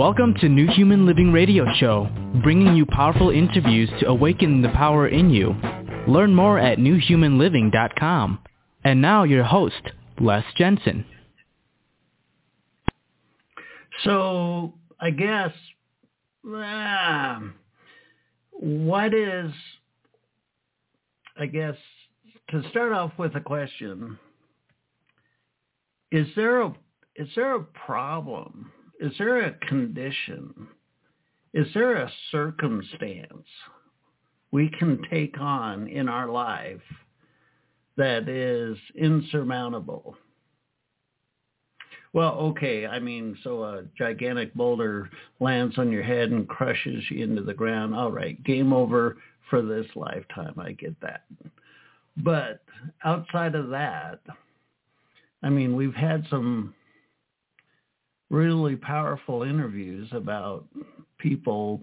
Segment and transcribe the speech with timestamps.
[0.00, 2.08] Welcome to New Human Living Radio Show,
[2.42, 5.54] bringing you powerful interviews to awaken the power in you.
[6.08, 8.38] Learn more at newhumanliving.com.
[8.82, 9.82] And now your host,
[10.18, 11.04] Les Jensen.
[14.02, 15.52] So I guess
[16.50, 17.40] uh,
[18.52, 19.52] what is
[21.36, 21.76] I guess
[22.52, 24.18] to start off with a question
[26.10, 26.68] is there a
[27.16, 30.68] is there a problem is there a condition
[31.52, 33.46] is there a circumstance
[34.52, 36.80] we can take on in our life
[37.96, 40.16] that is insurmountable
[42.12, 42.86] well, okay.
[42.86, 47.54] I mean, so a gigantic boulder lands on your head and crushes you into the
[47.54, 47.94] ground.
[47.94, 50.54] All right, game over for this lifetime.
[50.58, 51.24] I get that.
[52.16, 52.62] But
[53.04, 54.20] outside of that,
[55.42, 56.74] I mean, we've had some
[58.30, 60.64] really powerful interviews about
[61.18, 61.80] people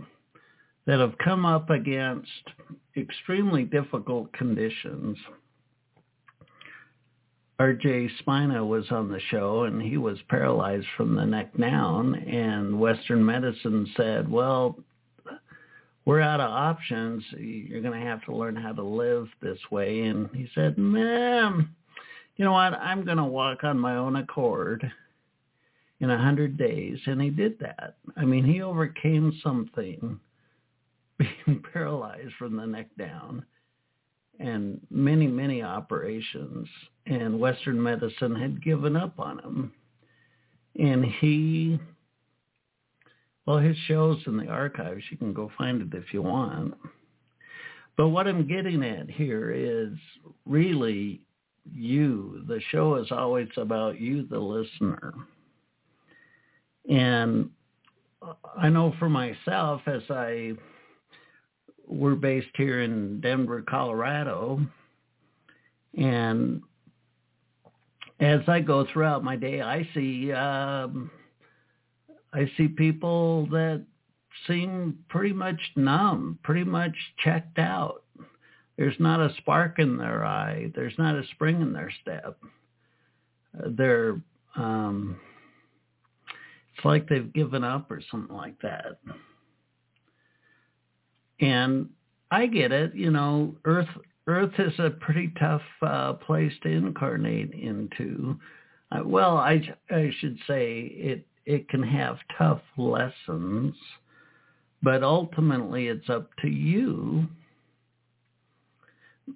[0.86, 2.32] that have come up against
[2.96, 5.18] extremely difficult conditions
[7.60, 12.80] RJ Spina was on the show and he was paralyzed from the neck down and
[12.80, 14.78] Western medicine said, well,
[16.06, 17.24] we're out of options.
[17.36, 20.02] You're going to have to learn how to live this way.
[20.02, 21.76] And he said, ma'am,
[22.36, 22.74] you know what?
[22.74, 24.90] I'm going to walk on my own accord
[26.00, 27.00] in a hundred days.
[27.06, 27.98] And he did that.
[28.16, 30.20] I mean, he overcame something
[31.18, 33.46] being paralyzed from the neck down
[34.40, 36.68] and many, many operations.
[37.06, 39.72] And Western medicine had given up on him.
[40.80, 41.80] And he,
[43.46, 45.04] well, his show's in the archives.
[45.10, 46.76] You can go find it if you want.
[47.96, 49.98] But what I'm getting at here is
[50.46, 51.22] really
[51.74, 52.44] you.
[52.48, 55.16] The show is always about you, the listener.
[56.90, 57.50] And
[58.58, 60.54] I know for myself, as I
[61.88, 64.62] we're based here in Denver, Colorado.
[65.98, 66.62] And
[68.20, 71.10] as I go throughout my day, I see um,
[72.34, 73.84] I see people that
[74.48, 76.94] seem pretty much numb, pretty much
[77.24, 78.04] checked out.
[78.78, 80.72] There's not a spark in their eye.
[80.76, 82.38] There's not a spring in their step.
[83.54, 84.22] They're
[84.56, 85.20] um,
[86.78, 89.00] it's like they've given up or something like that.
[91.40, 91.90] And
[92.32, 93.88] I get it, you know, Earth
[94.28, 98.38] Earth is a pretty tough uh, place to incarnate into.
[98.92, 103.74] Uh, well, I, I should say it it can have tough lessons,
[104.84, 107.26] but ultimately it's up to you.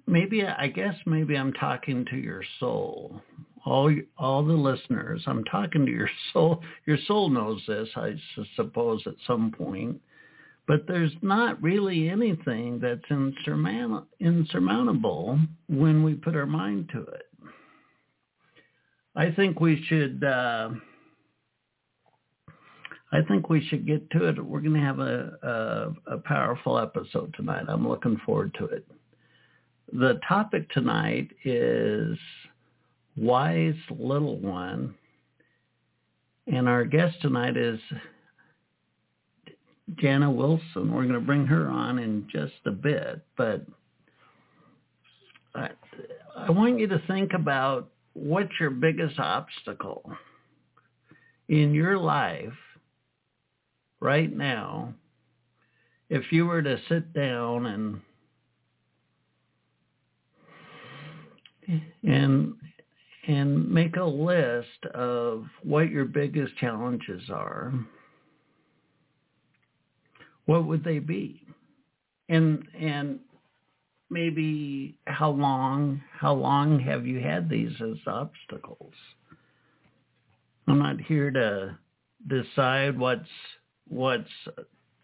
[0.06, 3.22] Maybe I guess maybe I'm talking to your soul.
[3.64, 6.62] All all the listeners, I'm talking to your soul.
[6.86, 8.14] Your soul knows this, I
[8.56, 10.00] suppose, at some point
[10.66, 13.04] but there's not really anything that's
[14.20, 17.26] insurmountable when we put our mind to it.
[19.14, 20.22] I think we should.
[20.24, 20.70] Uh,
[23.14, 24.42] I think we should get to it.
[24.42, 27.66] We're going to have a, a, a powerful episode tonight.
[27.68, 28.86] I'm looking forward to it.
[29.92, 32.16] The topic tonight is
[33.16, 34.94] wise little one,
[36.46, 37.78] and our guest tonight is
[39.96, 40.92] Jana Wilson.
[40.92, 43.64] We're going to bring her on in just a bit, but
[45.54, 45.70] I,
[46.36, 50.10] I want you to think about what's your biggest obstacle
[51.48, 52.52] in your life
[54.00, 54.92] right now
[56.12, 58.00] if you were to sit down and
[62.02, 62.54] and
[63.26, 67.72] and make a list of what your biggest challenges are
[70.46, 71.42] what would they be?
[72.28, 73.20] And and
[74.10, 78.94] maybe how long how long have you had these as obstacles?
[80.66, 81.78] I'm not here to
[82.28, 83.28] decide what's
[83.88, 84.30] what's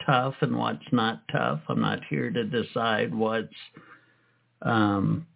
[0.05, 1.61] tough and what's not tough.
[1.69, 3.49] I'm not here to decide what's
[4.63, 5.27] um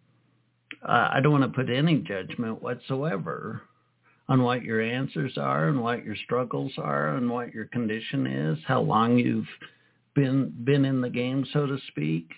[0.84, 3.62] I don't want to put any judgment whatsoever
[4.29, 8.58] on what your answers are and what your struggles are and what your condition is,
[8.67, 9.49] how long you've
[10.14, 12.31] been been in the game, so to speak.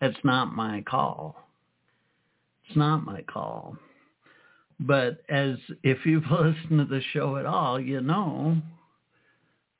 [0.00, 1.36] It's not my call.
[2.66, 3.76] It's not my call.
[4.80, 8.56] But as if you've listened to the show at all, you know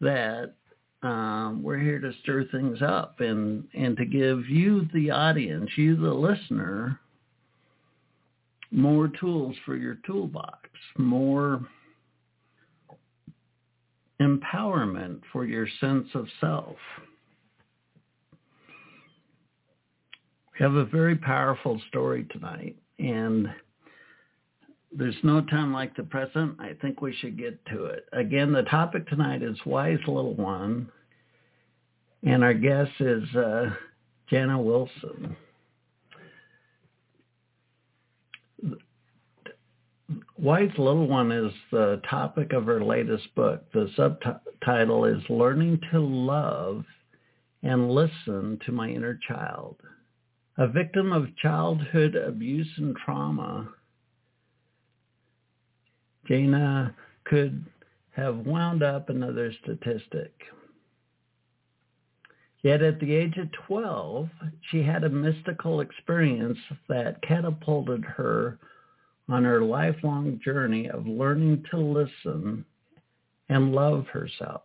[0.00, 0.54] that
[1.02, 5.96] um, we're here to stir things up and and to give you, the audience, you,
[5.96, 6.98] the listener,
[8.70, 11.66] more tools for your toolbox, more
[14.20, 16.76] empowerment for your sense of self.
[20.58, 23.48] We have a very powerful story tonight, and
[24.90, 26.56] there's no time like the present.
[26.58, 28.06] I think we should get to it.
[28.12, 30.90] Again, the topic tonight is Wise Little One,
[32.24, 33.70] and our guest is uh,
[34.28, 35.36] Jana Wilson.
[40.40, 43.64] Wise Little One is the topic of her latest book.
[43.72, 46.84] The subtitle is Learning to Love
[47.64, 49.78] and Listen to My Inner Child.
[50.56, 53.68] A victim of childhood abuse and trauma,
[56.28, 56.94] Jana
[57.24, 57.66] could
[58.12, 60.32] have wound up another statistic.
[62.62, 64.28] Yet at the age of 12,
[64.70, 66.58] she had a mystical experience
[66.88, 68.60] that catapulted her
[69.28, 72.64] on her lifelong journey of learning to listen
[73.48, 74.62] and love herself.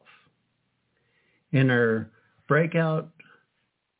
[1.51, 2.09] In her
[2.47, 3.09] breakout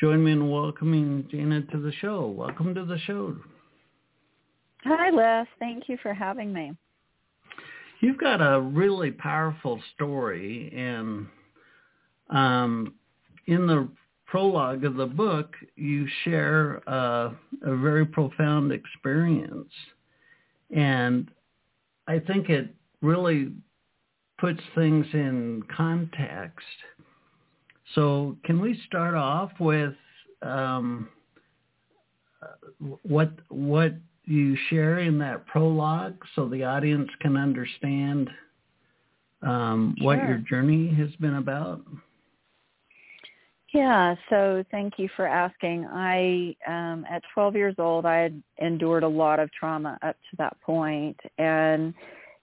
[0.00, 2.26] Join me in welcoming Jana to the show.
[2.26, 3.36] Welcome to the show.
[4.84, 5.46] Hi, Les.
[5.58, 6.72] Thank you for having me.
[8.00, 11.26] You've got a really powerful story, and
[12.30, 12.94] um,
[13.46, 13.88] in the
[14.26, 17.32] prologue of the book, you share uh,
[17.62, 19.72] a very profound experience,
[20.74, 21.30] and
[22.08, 23.52] I think it really
[24.38, 26.66] puts things in context.
[27.94, 29.94] So, can we start off with
[30.42, 31.08] um,
[33.02, 33.94] what what
[34.24, 38.30] you share in that prologue so the audience can understand
[39.42, 40.06] um, sure.
[40.06, 41.82] what your journey has been about?
[43.74, 45.86] Yeah, so thank you for asking.
[45.86, 50.36] I, um, at 12 years old, I had endured a lot of trauma up to
[50.36, 51.94] that point, and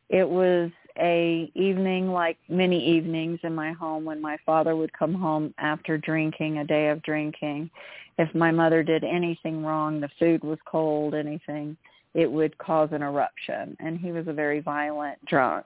[0.09, 5.13] it was a evening like many evenings in my home when my father would come
[5.13, 7.69] home after drinking a day of drinking.
[8.17, 11.77] If my mother did anything wrong the food was cold anything
[12.15, 13.77] it would cause an eruption.
[13.79, 15.65] And he was a very violent drunk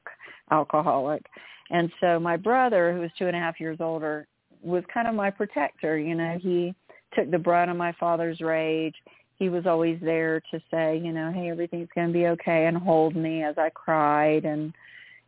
[0.51, 1.25] alcoholic.
[1.69, 4.27] And so my brother who was two and a half years older
[4.62, 6.38] was kind of my protector you know.
[6.41, 6.75] He
[7.15, 8.96] took the brunt of my father's rage.
[9.38, 12.77] He was always there to say, you know, hey, everything's going to be okay and
[12.77, 14.74] hold me as I cried and,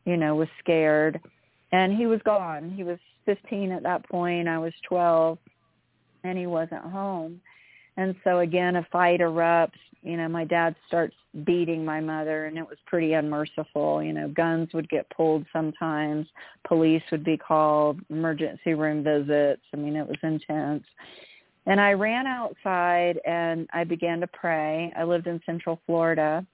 [0.05, 1.19] you know, was scared.
[1.71, 2.71] And he was gone.
[2.71, 4.47] He was 15 at that point.
[4.47, 5.37] I was 12
[6.23, 7.41] and he wasn't home.
[7.97, 9.71] And so again, a fight erupts.
[10.01, 14.03] You know, my dad starts beating my mother and it was pretty unmerciful.
[14.03, 16.27] You know, guns would get pulled sometimes.
[16.67, 19.63] Police would be called, emergency room visits.
[19.73, 20.83] I mean, it was intense.
[21.65, 24.93] And I ran outside and I began to pray.
[24.95, 26.45] I lived in Central Florida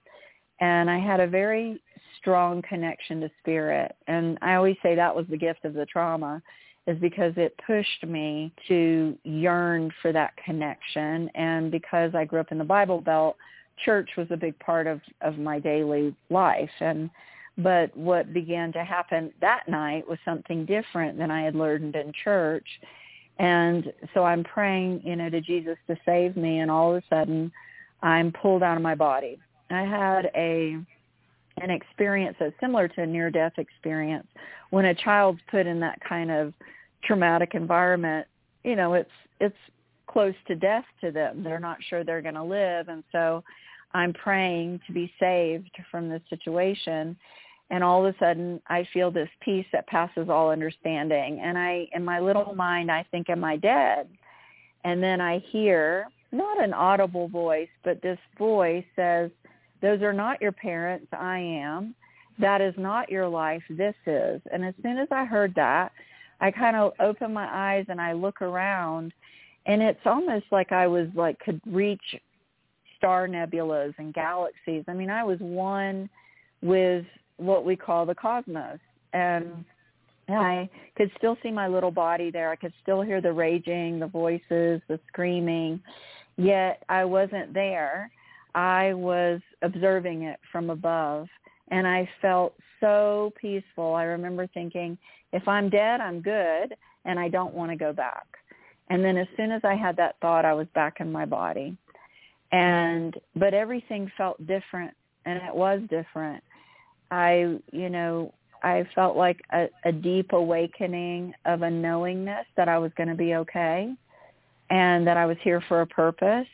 [0.61, 1.81] and I had a very
[2.21, 3.95] strong connection to spirit.
[4.07, 6.41] And I always say that was the gift of the trauma
[6.87, 11.29] is because it pushed me to yearn for that connection.
[11.35, 13.37] And because I grew up in the Bible Belt,
[13.85, 16.69] church was a big part of, of my daily life.
[16.79, 17.09] And
[17.57, 22.13] but what began to happen that night was something different than I had learned in
[22.23, 22.65] church.
[23.39, 27.07] And so I'm praying, you know, to Jesus to save me and all of a
[27.09, 27.51] sudden
[28.01, 29.37] I'm pulled out of my body.
[29.69, 30.77] I had a
[31.63, 34.27] an experience that's similar to a near death experience.
[34.69, 36.53] When a child's put in that kind of
[37.03, 38.27] traumatic environment,
[38.63, 39.55] you know, it's it's
[40.07, 41.43] close to death to them.
[41.43, 43.43] They're not sure they're going to live and so
[43.93, 47.17] I'm praying to be saved from this situation
[47.71, 51.39] and all of a sudden I feel this peace that passes all understanding.
[51.41, 54.09] And I, in my little mind, I think, am I dead?
[54.83, 59.31] And then I hear not an audible voice, but this voice says,
[59.81, 61.95] those are not your parents, I am.
[62.39, 64.41] That is not your life, this is.
[64.51, 65.91] And as soon as I heard that,
[66.39, 69.13] I kind of open my eyes and I look around
[69.65, 72.01] and it's almost like I was like could reach
[72.97, 74.83] star nebulas and galaxies.
[74.87, 76.09] I mean, I was one
[76.61, 77.05] with
[77.37, 78.79] what we call the cosmos.
[79.13, 79.65] And
[80.29, 82.51] I could still see my little body there.
[82.51, 85.81] I could still hear the raging, the voices, the screaming.
[86.37, 88.11] Yet I wasn't there.
[88.55, 91.27] I was observing it from above.
[91.69, 93.93] And I felt so peaceful.
[93.93, 94.97] I remember thinking,
[95.31, 98.25] if I'm dead, I'm good, and I don't want to go back.
[98.89, 101.77] And then as soon as I had that thought, I was back in my body.
[102.51, 104.93] And but everything felt different,
[105.25, 106.43] and it was different.
[107.09, 112.77] I, you know, I felt like a, a deep awakening of a knowingness that I
[112.77, 113.93] was going to be okay,
[114.69, 116.47] and that I was here for a purpose,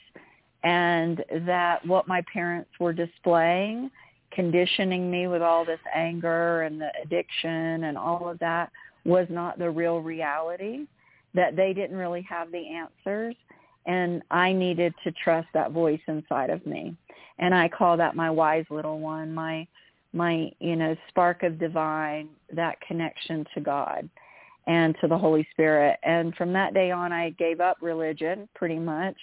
[0.68, 3.90] and that what my parents were displaying
[4.32, 8.70] conditioning me with all this anger and the addiction and all of that
[9.06, 10.86] was not the real reality,
[11.34, 13.36] that they didn't really have the answers.
[13.86, 16.96] And I needed to trust that voice inside of me.
[17.40, 19.66] And I call that my wise little one, my,
[20.12, 24.10] my, you know, spark of divine, that connection to God
[24.68, 25.98] and to the Holy Spirit.
[26.04, 29.16] And from that day on, I gave up religion pretty much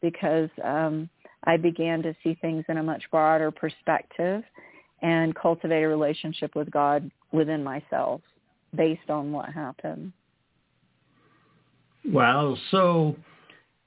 [0.00, 1.08] because um,
[1.44, 4.42] I began to see things in a much broader perspective
[5.02, 8.20] and cultivate a relationship with God within myself
[8.74, 10.12] based on what happened.
[12.04, 12.56] Wow.
[12.70, 13.16] So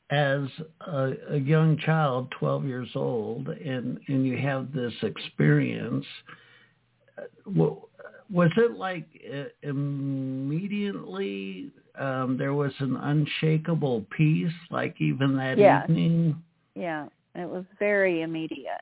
[0.10, 0.42] as
[0.82, 6.06] a, a young child, 12 years old, and, and you have this experience,
[7.46, 15.84] was it like uh, immediately um, there was an unshakable peace, like even that yeah.
[15.84, 16.41] evening?
[16.75, 18.82] Yeah, it was very immediate.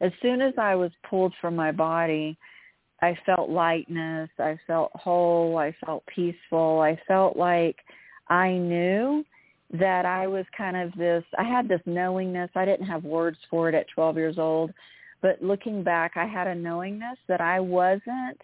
[0.00, 2.36] As soon as I was pulled from my body,
[3.02, 4.30] I felt lightness.
[4.38, 5.58] I felt whole.
[5.58, 6.80] I felt peaceful.
[6.80, 7.76] I felt like
[8.28, 9.24] I knew
[9.72, 12.50] that I was kind of this, I had this knowingness.
[12.54, 14.72] I didn't have words for it at 12 years old.
[15.22, 18.40] But looking back, I had a knowingness that I wasn't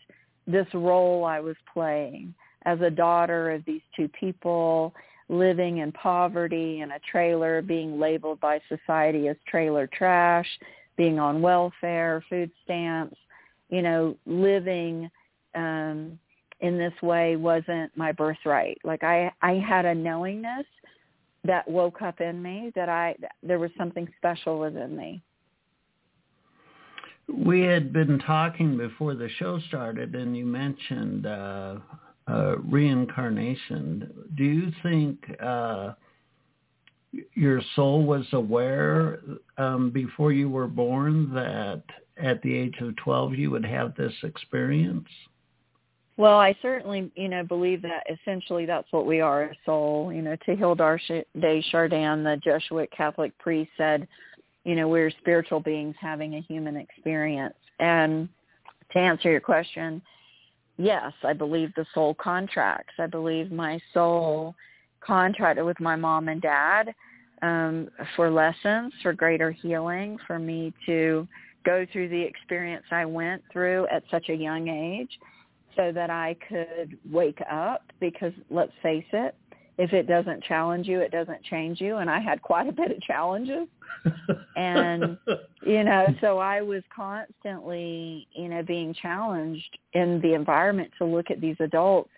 [0.46, 4.94] this role I was playing as a daughter of these two people
[5.28, 10.46] living in poverty in a trailer, being labeled by society as trailer trash,
[10.96, 13.16] being on welfare, food stamps,
[13.68, 15.10] you know, living
[15.54, 16.18] um
[16.60, 18.78] in this way wasn't my birthright.
[18.84, 20.66] Like I I had a knowingness
[21.44, 25.22] that woke up in me that I there was something special within me.
[27.28, 31.76] We had been talking before the show started, and you mentioned uh,
[32.28, 34.10] uh, reincarnation.
[34.36, 35.92] Do you think uh,
[37.34, 39.20] your soul was aware
[39.58, 41.82] um, before you were born that
[42.16, 45.08] at the age of 12 you would have this experience?
[46.16, 50.12] Well, I certainly, you know, believe that essentially that's what we are, a soul.
[50.12, 51.00] You know, Teilhard
[51.40, 54.06] de Chardin, the Jesuit Catholic priest, said,
[54.64, 57.54] you know, we're spiritual beings having a human experience.
[57.80, 58.28] And
[58.92, 60.02] to answer your question,
[60.82, 62.94] yes, I believe the soul contracts.
[62.98, 64.54] I believe my soul
[65.00, 66.94] contracted with my mom and dad
[67.42, 71.26] um, for lessons, for greater healing, for me to
[71.64, 75.10] go through the experience I went through at such a young age
[75.76, 79.34] so that I could wake up because let's face it,
[79.78, 81.96] if it doesn't challenge you, it doesn't change you.
[81.96, 83.68] And I had quite a bit of challenges.
[84.56, 85.16] and,
[85.64, 91.30] you know, so I was constantly, you know, being challenged in the environment to look
[91.30, 92.10] at these adults.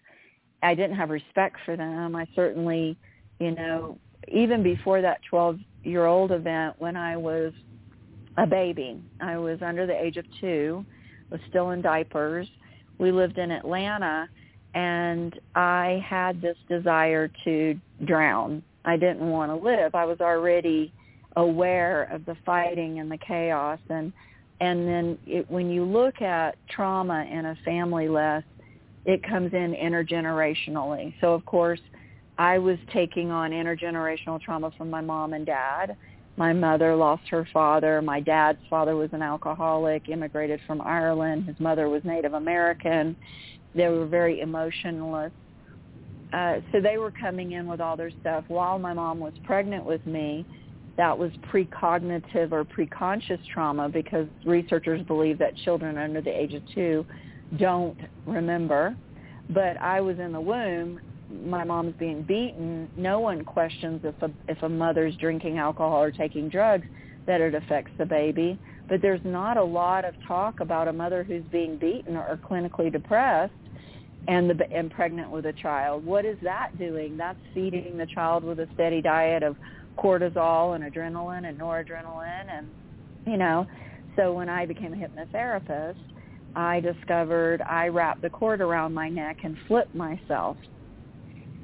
[0.62, 2.16] I didn't have respect for them.
[2.16, 2.96] I certainly,
[3.38, 7.52] you know, even before that 12-year-old event when I was
[8.36, 10.84] a baby, I was under the age of two,
[11.30, 12.48] was still in diapers.
[12.98, 14.28] We lived in Atlanta
[14.74, 18.62] and I had this desire to drown.
[18.84, 19.94] I didn't want to live.
[19.94, 20.92] I was already
[21.36, 24.12] aware of the fighting and the chaos and
[24.60, 28.46] and then it, when you look at trauma in a family list,
[29.04, 31.12] it comes in intergenerationally.
[31.20, 31.80] So of course,
[32.38, 35.96] I was taking on intergenerational trauma from my mom and dad.
[36.36, 38.00] My mother lost her father.
[38.00, 41.46] My dad's father was an alcoholic, immigrated from Ireland.
[41.46, 43.16] His mother was Native American.
[43.74, 45.32] They were very emotionless.
[46.32, 49.84] Uh, so they were coming in with all their stuff while my mom was pregnant
[49.84, 50.44] with me.
[50.96, 56.62] That was precognitive or preconscious trauma because researchers believe that children under the age of
[56.74, 57.04] two
[57.58, 58.96] don't remember.
[59.50, 61.00] But I was in the womb
[61.42, 66.10] my mom's being beaten, no one questions if a if a mother's drinking alcohol or
[66.10, 66.86] taking drugs
[67.26, 68.58] that it affects the baby.
[68.88, 72.92] But there's not a lot of talk about a mother who's being beaten or clinically
[72.92, 73.52] depressed
[74.28, 76.04] and the and pregnant with a child.
[76.04, 77.16] What is that doing?
[77.16, 79.56] That's feeding the child with a steady diet of
[79.98, 82.68] cortisol and adrenaline and noradrenaline and
[83.26, 83.66] you know.
[84.16, 85.98] So when I became a hypnotherapist,
[86.56, 90.56] I discovered I wrapped the cord around my neck and flipped myself.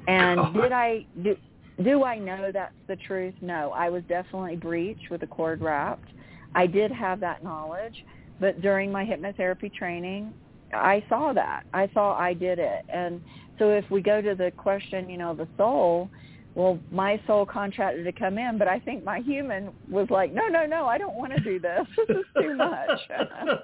[0.07, 0.53] And God.
[0.53, 1.35] did I do
[1.83, 3.33] do I know that's the truth?
[3.41, 3.71] No.
[3.71, 6.09] I was definitely breached with the cord wrapped.
[6.53, 8.05] I did have that knowledge,
[8.39, 10.33] but during my hypnotherapy training,
[10.73, 11.63] I saw that.
[11.73, 12.85] I saw I did it.
[12.89, 13.21] And
[13.59, 16.09] so if we go to the question, you know, the soul,
[16.55, 20.47] well, my soul contracted to come in, but I think my human was like, no,
[20.47, 21.85] no, no, I don't want to do this.
[21.95, 22.89] This is too much.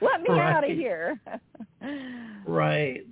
[0.00, 0.52] Let me right.
[0.52, 1.20] out of here.
[2.46, 3.04] right.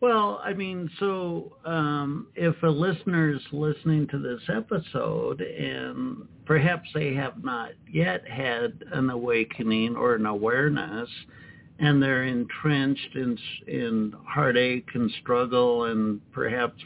[0.00, 7.14] Well, I mean, so um, if a listener's listening to this episode and perhaps they
[7.14, 11.08] have not yet had an awakening or an awareness,
[11.78, 16.80] and they're entrenched in in heartache and struggle and perhaps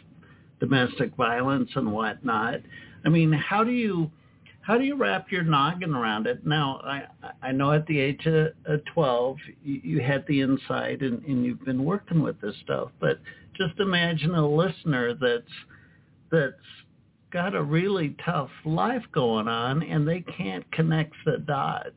[0.61, 2.61] domestic violence and whatnot.
[3.05, 4.11] I mean, how do you
[4.63, 6.47] how do you wrap your noggin around it?
[6.47, 7.05] Now, I
[7.43, 11.45] I know at the age of, of 12, you, you had the insight and, and
[11.45, 13.21] you've been working with this stuff, but
[13.57, 15.53] just imagine a listener that's
[16.31, 16.55] that's
[17.31, 21.91] got a really tough life going on and they can't connect the dots.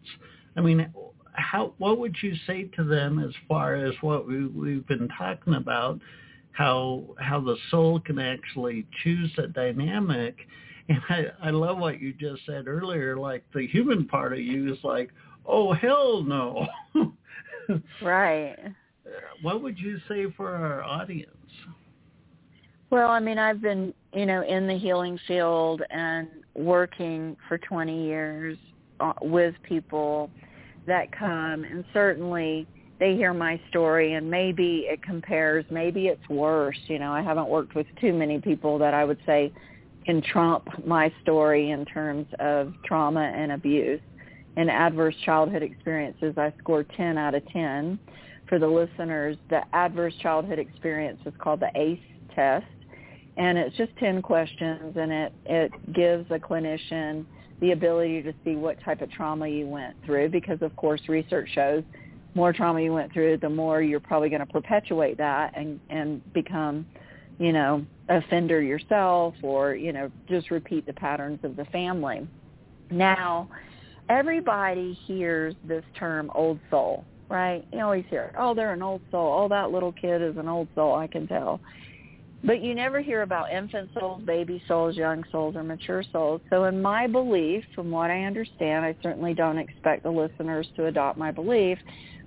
[0.58, 0.94] I mean,
[1.34, 5.56] how what would you say to them as far as what we, we've been talking
[5.56, 6.00] about
[6.52, 10.36] how how the soul can actually choose a dynamic?
[10.90, 14.74] And I, I love what you just said earlier like the human part of you
[14.74, 15.10] is like
[15.46, 16.68] oh hell no.
[18.02, 18.58] Right.
[19.42, 21.30] What would you say for our audience?
[22.90, 28.06] Well i mean i've been you know in the healing field and working for 20
[28.06, 28.58] years
[29.00, 30.30] uh, with people
[30.88, 32.68] that come and certainly
[33.00, 36.78] they hear my story and maybe it compares maybe it's worse.
[36.88, 39.52] You know i haven't worked with too many people that i would say
[40.06, 44.02] can trump my story in terms of trauma and abuse.
[44.58, 48.00] And adverse childhood experiences i scored 10 out of 10
[48.50, 52.00] for the listeners the adverse childhood experience is called the ace
[52.36, 52.66] test
[53.38, 57.26] and it's just 10 questions and it it gives a clinician
[57.62, 61.48] the ability to see what type of trauma you went through because of course research
[61.54, 61.84] shows
[62.34, 66.22] more trauma you went through the more you're probably going to perpetuate that and and
[66.34, 66.86] become
[67.38, 72.28] you know offender yourself or you know just repeat the patterns of the family.
[72.90, 73.50] Now
[74.10, 77.66] everybody hears this term old soul right?
[77.72, 79.44] You always hear oh they're an old soul.
[79.44, 81.62] Oh that little kid is an old soul i can tell
[82.44, 86.42] but you never hear about infant souls, baby souls, young souls, or mature souls.
[86.50, 90.88] So in my belief, from what I understand, I certainly don't expect the listeners to
[90.88, 91.78] adopt my belief,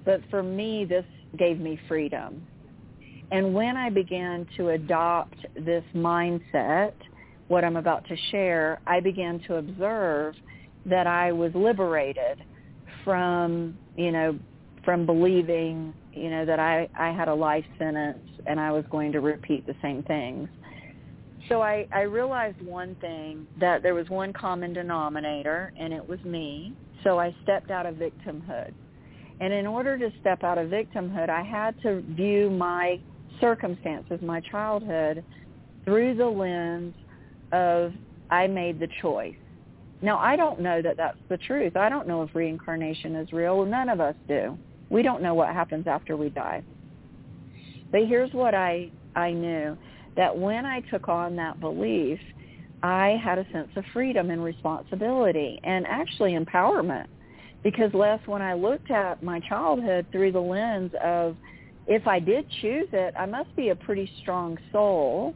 [0.05, 1.05] but for me, this
[1.37, 2.47] gave me freedom.
[3.33, 6.93] And when I began to adopt this mindset,
[7.49, 10.35] what I'm about to share, I began to observe
[10.87, 12.45] that I was liberated
[13.03, 14.39] from, you know,
[14.85, 19.13] from believing, you know, that I, I had a life sentence and I was going
[19.13, 20.49] to repeat the same things.
[21.49, 26.19] So I, I realized one thing, that there was one common denominator, and it was
[26.25, 26.73] me.
[27.03, 28.73] So I stepped out of victimhood.
[29.41, 32.99] And in order to step out of victimhood, I had to view my
[33.41, 35.25] circumstances, my childhood,
[35.85, 36.95] through the lens
[37.53, 37.93] of
[38.31, 39.35] I made the choice.
[40.01, 41.77] Now, I don't know that that's the truth.
[41.77, 43.65] I don't know if reincarnation is real.
[43.65, 44.57] None of us do.
[44.89, 46.63] We don't know what happens after we die.
[47.95, 49.79] But here's what I, I knew,
[50.17, 52.19] that when I took on that belief,
[52.83, 57.07] I had a sense of freedom and responsibility and actually empowerment.
[57.63, 61.37] Because Les, when I looked at my childhood through the lens of
[61.87, 65.33] if I did choose it, I must be a pretty strong soul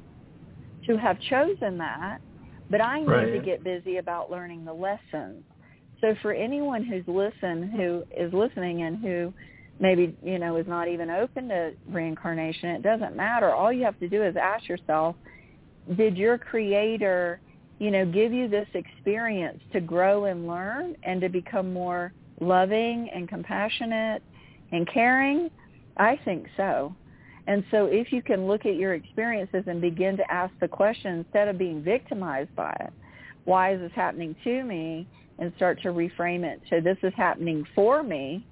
[0.88, 2.18] to have chosen that.
[2.70, 3.32] But I need right.
[3.34, 5.44] to get busy about learning the lessons.
[6.00, 9.32] So for anyone who's listened, who is listening and who
[9.80, 12.70] maybe you know is not even open to reincarnation.
[12.70, 13.52] It doesn't matter.
[13.52, 15.16] All you have to do is ask yourself
[15.96, 17.40] did your creator
[17.78, 23.08] you know give you this experience to grow and learn and to become more loving
[23.14, 24.22] and compassionate
[24.72, 25.50] and caring?
[25.96, 26.94] I think so.
[27.46, 31.18] And so if you can look at your experiences and begin to ask the question
[31.20, 32.92] instead of being victimized by it
[33.48, 35.08] why is this happening to me?
[35.38, 36.60] And start to reframe it.
[36.68, 38.44] So this is happening for me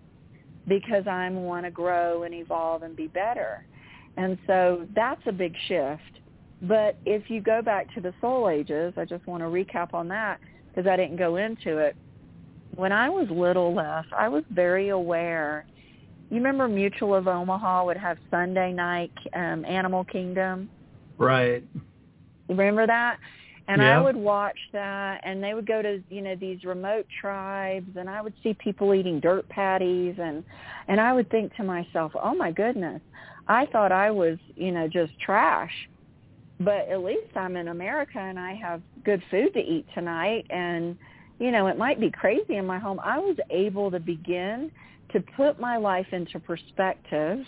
[0.66, 3.64] because I want to grow and evolve and be better.
[4.16, 6.20] And so that's a big shift.
[6.62, 10.08] But if you go back to the soul ages, I just want to recap on
[10.08, 11.96] that because I didn't go into it.
[12.74, 15.66] When I was little, Les, I was very aware.
[16.30, 20.68] You remember Mutual of Omaha would have Sunday night um, Animal Kingdom?
[21.18, 21.64] Right.
[22.48, 23.18] Remember that?
[23.68, 23.98] And Yeah.
[23.98, 28.08] I would watch that and they would go to, you know, these remote tribes and
[28.08, 30.44] I would see people eating dirt patties and
[30.88, 33.02] and I would think to myself, "Oh my goodness,
[33.48, 35.72] I thought I was, you know, just trash."
[36.60, 40.96] But at least I'm in America and I have good food to eat tonight and
[41.38, 42.98] you know, it might be crazy in my home.
[43.04, 44.70] I was able to begin
[45.12, 47.40] to put my life into perspective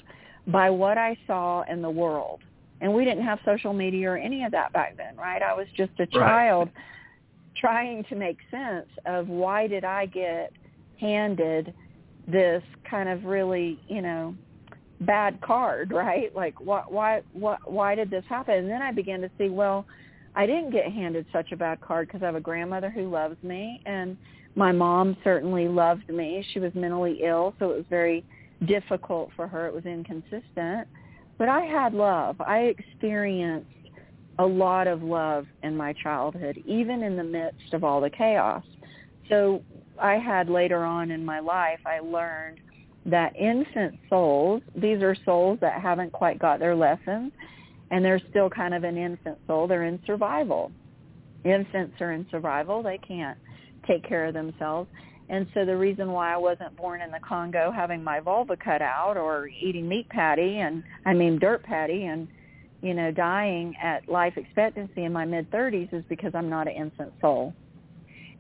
[0.49, 2.41] by what I saw in the world
[2.81, 5.43] and we didn't have social media or any of that back then, right?
[5.43, 6.69] I was just a child
[7.57, 10.53] trying to make sense of why did I get
[11.01, 11.75] handed
[12.27, 14.35] this kind of really, you know,
[15.01, 16.35] bad card, right?
[16.35, 18.55] Like what why what why did this happen?
[18.55, 19.87] And then I began to see, well,
[20.35, 23.37] I didn't get handed such a bad card because I have a grandmother who loves
[23.43, 24.17] me and
[24.55, 26.45] my mom certainly loved me.
[26.53, 28.25] She was mentally ill, so it was very
[28.67, 29.67] difficult for her.
[29.67, 30.89] It was inconsistent
[31.39, 32.41] but I had love.
[32.41, 33.71] I experienced
[34.39, 38.63] a lot of love in my childhood, even in the midst of all the chaos.
[39.29, 39.63] So
[40.01, 42.61] I had later on in my life, I learned
[43.07, 47.33] that infant souls, these are souls that haven't quite got their lessons,
[47.91, 49.67] and they're still kind of an infant soul.
[49.67, 50.71] They're in survival.
[51.45, 52.83] Infants are in survival.
[52.83, 53.39] They can't
[53.87, 54.91] take care of themselves.
[55.31, 58.81] And so the reason why I wasn't born in the Congo having my vulva cut
[58.81, 62.29] out or eating meat patty and I mean dirt patty and
[62.81, 66.75] you know dying at life expectancy in my mid 30s is because I'm not an
[66.75, 67.55] infant soul.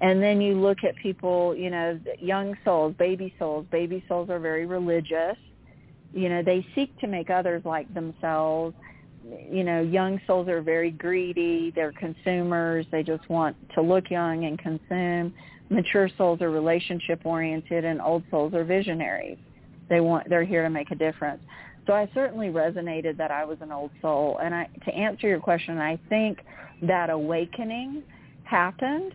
[0.01, 3.67] And then you look at people, you know, young souls, baby souls.
[3.71, 5.37] Baby souls are very religious.
[6.15, 8.77] You know, they seek to make others like themselves.
[9.51, 11.73] You know, young souls are very greedy.
[11.75, 12.87] They're consumers.
[12.93, 15.35] They just want to look young and consume
[15.71, 19.39] mature souls are relationship oriented and old souls are visionaries.
[19.89, 21.43] They want they're here to make a difference.
[21.87, 24.39] So I certainly resonated that I was an old soul.
[24.43, 26.39] And I to answer your question, I think
[26.83, 28.03] that awakening
[28.45, 29.15] happened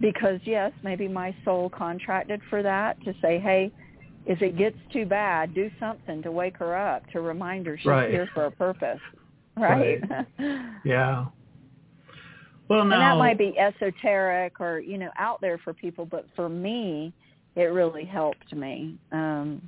[0.00, 3.70] because yes, maybe my soul contracted for that to say, Hey,
[4.26, 7.86] if it gets too bad, do something to wake her up, to remind her she's
[7.86, 8.10] Right.
[8.10, 9.00] here for a purpose.
[9.56, 10.02] Right.
[10.84, 11.26] Yeah.
[12.68, 16.48] Well, And that might be esoteric or, you know, out there for people, but for
[16.48, 17.12] me,
[17.54, 19.62] it really helped me, um,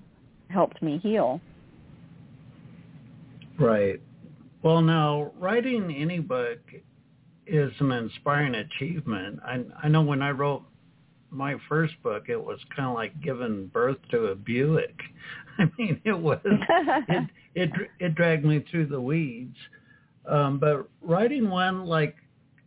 [0.48, 1.40] helped me heal.
[3.58, 4.00] Right.
[4.62, 6.58] Well, now writing any book
[7.46, 9.40] is an inspiring achievement.
[9.44, 10.62] I I know when I wrote
[11.30, 14.96] my first book, it was kind of like giving birth to a Buick.
[15.58, 19.56] I mean, it was it it it dragged me through the weeds.
[20.28, 22.16] Um, but writing one like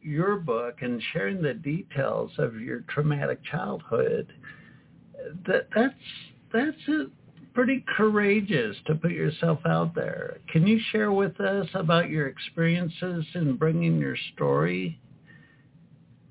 [0.01, 4.33] your book and sharing the details of your traumatic childhood,
[5.47, 5.93] that that's
[6.53, 7.05] that's a,
[7.53, 10.37] pretty courageous to put yourself out there.
[10.51, 14.99] Can you share with us about your experiences in bringing your story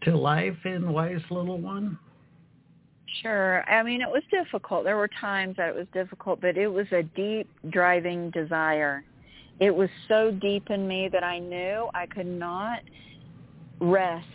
[0.02, 1.98] to life in Wise Little One?
[3.22, 3.68] Sure.
[3.68, 4.84] I mean, it was difficult.
[4.84, 9.04] There were times that it was difficult, but it was a deep driving desire.
[9.58, 12.80] It was so deep in me that I knew I could not
[13.80, 14.26] rest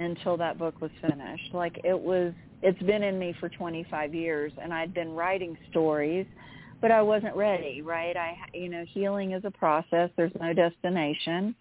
[0.00, 1.52] until that book was finished.
[1.52, 6.26] Like it was it's been in me for 25 years and I'd been writing stories,
[6.80, 8.16] but I wasn't ready, right?
[8.16, 10.10] I you know, healing is a process.
[10.16, 11.54] There's no destination.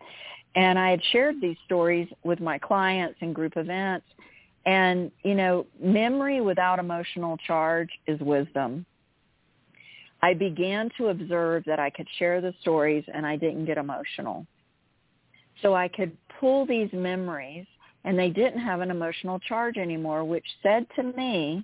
[0.55, 4.05] And I had shared these stories with my clients in group events
[4.65, 8.85] and, you know, memory without emotional charge is wisdom.
[10.21, 14.45] I began to observe that I could share the stories and I didn't get emotional.
[15.61, 17.65] So I could pull these memories
[18.03, 21.63] and they didn't have an emotional charge anymore, which said to me,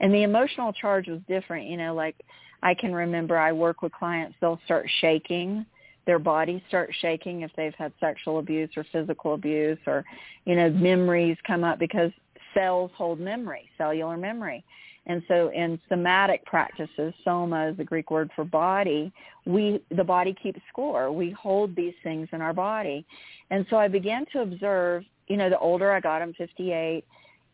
[0.00, 2.16] and the emotional charge was different, you know, like
[2.60, 5.64] I can remember I work with clients, they'll start shaking,
[6.04, 10.04] their bodies start shaking if they've had sexual abuse or physical abuse or,
[10.46, 12.10] you know, memories come up because
[12.54, 14.64] cells hold memory, cellular memory.
[15.08, 19.10] And so in somatic practices, soma is the Greek word for body,
[19.46, 21.10] we the body keeps score.
[21.10, 23.06] We hold these things in our body.
[23.50, 27.04] And so I began to observe, you know, the older I got, I'm 58,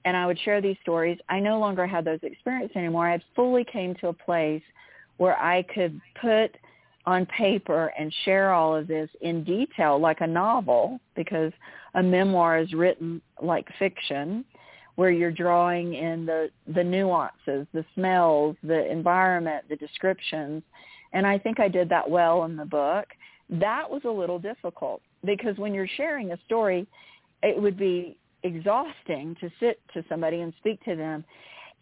[0.04, 1.18] and I would share these stories.
[1.28, 3.06] I no longer had those experiences anymore.
[3.06, 4.62] I had fully came to a place
[5.18, 6.56] where I could put
[7.06, 11.52] on paper and share all of this in detail like a novel because
[11.94, 14.44] a memoir is written like fiction
[14.96, 20.62] where you're drawing in the the nuances, the smells, the environment, the descriptions.
[21.12, 23.06] And I think I did that well in the book.
[23.50, 26.86] that was a little difficult because when you're sharing a story,
[27.42, 31.24] it would be exhausting to sit to somebody and speak to them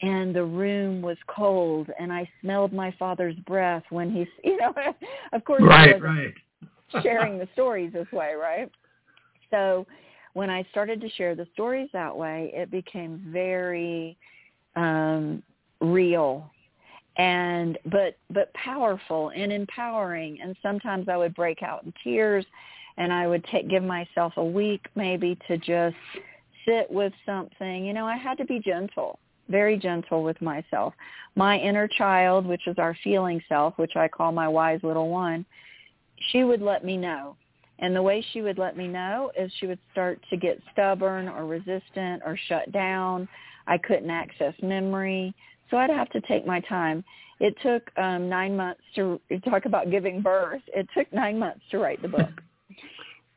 [0.02, 4.74] and the room was cold and I smelled my father's breath when he's you know
[5.32, 6.34] of course right right
[7.02, 8.70] sharing the stories this way right
[9.50, 9.86] so
[10.34, 14.16] when I started to share the stories that way it became very
[14.76, 15.42] um
[15.80, 16.50] real
[17.16, 20.38] and but but powerful and empowering.
[20.42, 22.46] And sometimes I would break out in tears
[22.96, 25.96] and I would take give myself a week maybe to just
[26.66, 27.84] sit with something.
[27.84, 29.18] You know I had to be gentle
[29.48, 30.94] very gentle with myself.
[31.34, 35.44] My inner child which is our feeling self which I call my wise little one
[36.30, 37.36] she would let me know
[37.82, 41.28] and the way she would let me know is she would start to get stubborn
[41.28, 43.28] or resistant or shut down
[43.66, 45.34] I couldn't access memory
[45.72, 47.02] so I'd have to take my time.
[47.40, 49.18] It took um, nine months to
[49.48, 50.60] talk about giving birth.
[50.68, 52.28] It took nine months to write the book.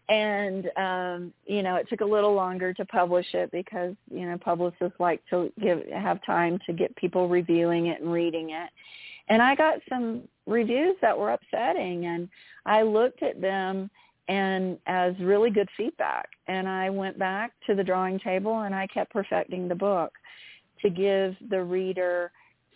[0.07, 4.37] and um you know it took a little longer to publish it because you know
[4.37, 8.69] publicists like to give have time to get people reviewing it and reading it
[9.29, 12.29] and i got some reviews that were upsetting and
[12.67, 13.89] i looked at them
[14.27, 18.87] and as really good feedback and i went back to the drawing table and i
[18.87, 20.11] kept perfecting the book
[20.81, 22.31] to give the reader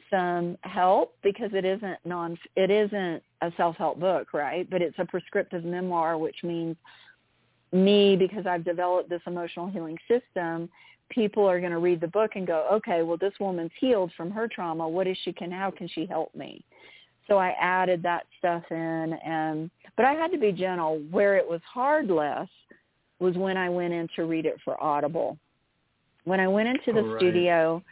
[0.09, 4.69] some help because it isn't non it isn't a self-help book, right?
[4.69, 6.75] But it's a prescriptive memoir which means
[7.71, 10.69] me because I've developed this emotional healing system,
[11.09, 14.31] people are going to read the book and go, "Okay, well this woman's healed from
[14.31, 14.87] her trauma.
[14.87, 16.63] What is she can how can she help me?"
[17.29, 21.01] So I added that stuff in and but I had to be gentle.
[21.11, 22.47] Where it was hard Les
[23.19, 25.37] was when I went in to read it for Audible.
[26.23, 27.19] When I went into the right.
[27.19, 27.83] studio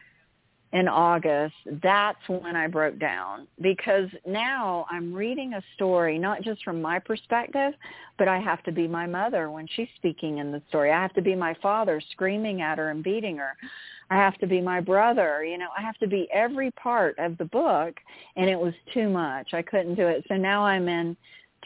[0.74, 6.64] in August, that's when I broke down because now I'm reading a story not just
[6.64, 7.74] from my perspective,
[8.18, 10.92] but I have to be my mother when she's speaking in the story.
[10.92, 13.56] I have to be my father screaming at her and beating her.
[14.10, 17.38] I have to be my brother, you know, I have to be every part of
[17.38, 17.96] the book
[18.36, 19.54] and it was too much.
[19.54, 20.26] I couldn't do it.
[20.28, 21.16] So now I'm in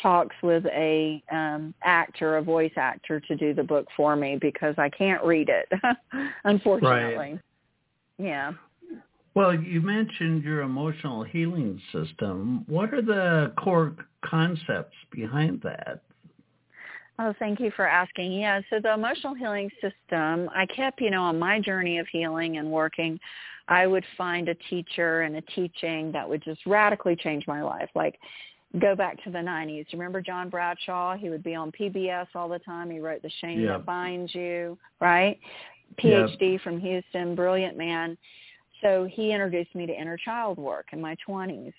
[0.02, 4.76] talks with a um actor, a voice actor to do the book for me because
[4.78, 5.68] I can't read it
[6.44, 7.16] unfortunately.
[7.34, 7.40] Right.
[8.18, 8.54] Yeah.
[9.34, 12.66] Well, you mentioned your emotional healing system.
[12.68, 16.02] What are the core concepts behind that?
[17.18, 18.34] Oh, thank you for asking.
[18.34, 22.58] Yeah, so the emotional healing system, I kept, you know, on my journey of healing
[22.58, 23.20] and working,
[23.68, 27.90] I would find a teacher and a teaching that would just radically change my life.
[27.96, 28.20] Like
[28.80, 29.86] go back to the 90s.
[29.94, 31.16] Remember John Bradshaw?
[31.16, 32.90] He would be on PBS all the time.
[32.90, 33.78] He wrote The Shame Yeah.
[33.78, 35.40] That Binds You, right?
[36.04, 36.28] Yeah.
[36.28, 38.18] PhD from Houston, brilliant man.
[38.82, 41.74] So he introduced me to inner child work in my 20s.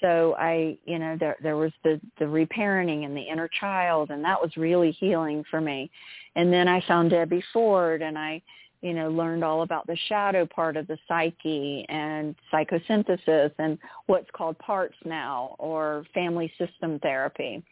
[0.00, 4.24] So I, you know, there there was the the reparenting and the inner child, and
[4.24, 5.90] that was really healing for me.
[6.36, 8.40] And then I found Debbie Ford, and I,
[8.80, 14.30] you know, learned all about the shadow part of the psyche and psychosynthesis and what's
[14.32, 17.62] called parts now or family system therapy,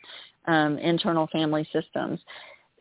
[0.47, 2.21] um, internal family systems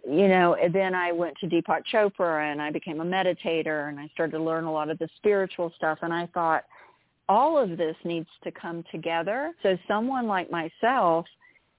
[0.09, 3.99] you know, and then I went to Deepak Chopra and I became a meditator and
[3.99, 6.63] I started to learn a lot of the spiritual stuff and I thought
[7.27, 9.53] all of this needs to come together.
[9.63, 11.25] So someone like myself,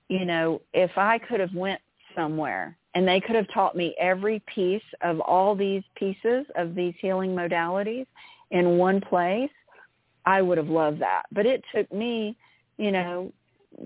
[0.08, 1.80] you know, if I could have went
[2.14, 6.94] somewhere and they could have taught me every piece of all these pieces of these
[7.00, 8.06] healing modalities
[8.50, 9.50] in one place,
[10.26, 11.22] I would have loved that.
[11.32, 12.36] But it took me,
[12.76, 13.32] you know,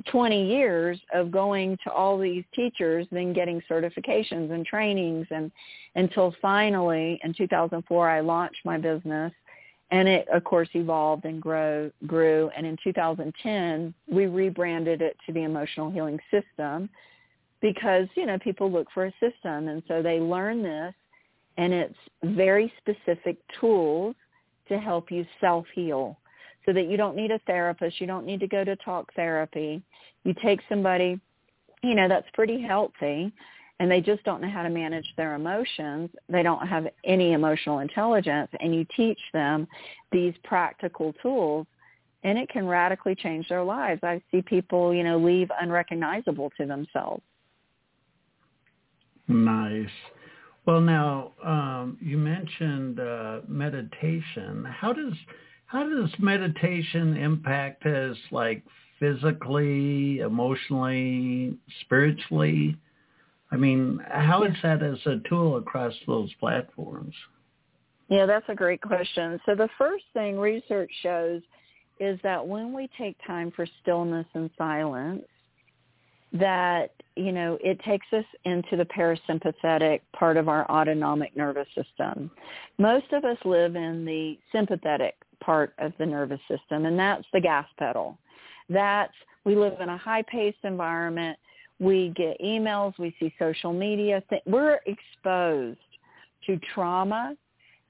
[0.06, 5.50] 20 years of going to all these teachers, then getting certifications and trainings and
[5.94, 9.32] until finally in 2004 I launched my business.
[9.90, 12.50] And it of course evolved and grow, grew.
[12.56, 16.88] And in 2010 we rebranded it to the emotional healing system
[17.60, 19.68] because you know people look for a system.
[19.68, 20.94] And so they learn this
[21.58, 24.16] and it's very specific tools
[24.68, 26.16] to help you self heal
[26.64, 29.82] so that you don't need a therapist you don't need to go to talk therapy
[30.24, 31.20] you take somebody
[31.82, 33.32] you know that's pretty healthy
[33.80, 37.80] and they just don't know how to manage their emotions they don't have any emotional
[37.80, 39.66] intelligence and you teach them
[40.10, 41.66] these practical tools
[42.24, 46.66] and it can radically change their lives i see people you know leave unrecognizable to
[46.66, 47.22] themselves
[49.28, 49.88] Nice.
[50.66, 54.64] Well, now um, you mentioned uh, meditation.
[54.64, 55.14] How does
[55.72, 58.62] how does meditation impact us, like
[59.00, 62.76] physically, emotionally, spiritually?
[63.50, 67.14] I mean, how is that as a tool across those platforms?
[68.10, 69.40] Yeah, that's a great question.
[69.46, 71.40] So the first thing research shows
[71.98, 75.22] is that when we take time for stillness and silence,
[76.34, 82.30] that you know it takes us into the parasympathetic part of our autonomic nervous system
[82.78, 87.40] most of us live in the sympathetic part of the nervous system and that's the
[87.40, 88.16] gas pedal
[88.68, 89.12] that's
[89.44, 91.38] we live in a high paced environment
[91.80, 95.78] we get emails we see social media we're exposed
[96.46, 97.34] to trauma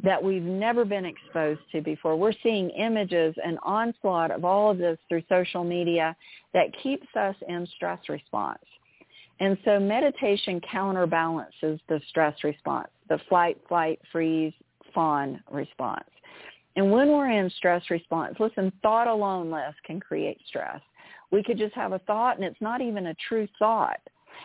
[0.03, 2.17] that we've never been exposed to before.
[2.17, 6.17] We're seeing images and onslaught of all of this through social media
[6.55, 8.65] that keeps us in stress response.
[9.41, 14.53] And so meditation counterbalances the stress response, the flight, flight, freeze,
[14.93, 16.09] fawn response.
[16.77, 20.81] And when we're in stress response, listen, thought alone Les can create stress.
[21.31, 24.01] We could just have a thought and it's not even a true thought.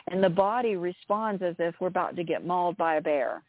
[0.09, 3.41] And the body responds as if we're about to get mauled by a bear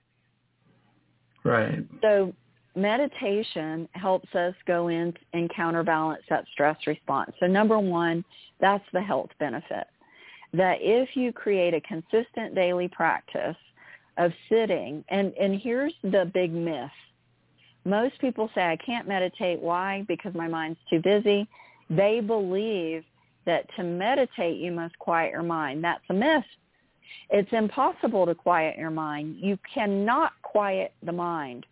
[1.44, 1.84] Right.
[2.02, 2.32] So
[2.74, 7.32] meditation helps us go in and counterbalance that stress response.
[7.40, 8.24] So number one,
[8.60, 9.86] that's the health benefit.
[10.52, 13.56] That if you create a consistent daily practice
[14.16, 16.90] of sitting, and, and here's the big myth.
[17.88, 19.60] Most people say, I can't meditate.
[19.60, 20.04] Why?
[20.06, 21.48] Because my mind's too busy.
[21.88, 23.02] They believe
[23.46, 25.82] that to meditate, you must quiet your mind.
[25.82, 26.44] That's a myth.
[27.30, 29.36] It's impossible to quiet your mind.
[29.38, 31.64] You cannot quiet the mind.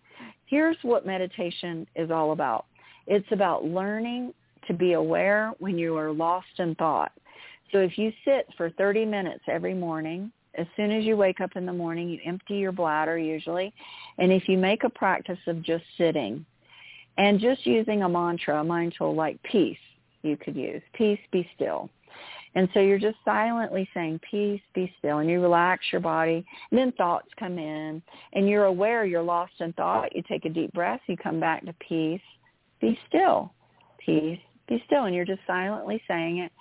[0.46, 2.64] Here's what meditation is all about.
[3.06, 4.32] It's about learning
[4.68, 7.12] to be aware when you are lost in thought.
[7.72, 11.56] So if you sit for 30 minutes every morning, as soon as you wake up
[11.56, 13.72] in the morning, you empty your bladder usually.
[14.18, 16.44] And if you make a practice of just sitting
[17.18, 19.78] and just using a mantra, a mantra like peace,
[20.22, 20.82] you could use.
[20.94, 21.90] Peace, be still.
[22.54, 26.44] And so you're just silently saying, peace, be still, and you relax your body.
[26.70, 30.16] And then thoughts come in, and you're aware you're lost in thought.
[30.16, 31.00] You take a deep breath.
[31.06, 32.20] You come back to peace,
[32.80, 33.52] be still,
[33.98, 35.04] peace, be still.
[35.04, 36.52] And you're just silently saying it.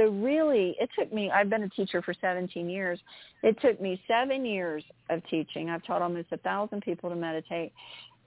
[0.00, 2.98] So really, it took me, I've been a teacher for 17 years.
[3.42, 5.68] It took me seven years of teaching.
[5.68, 7.72] I've taught almost a thousand people to meditate.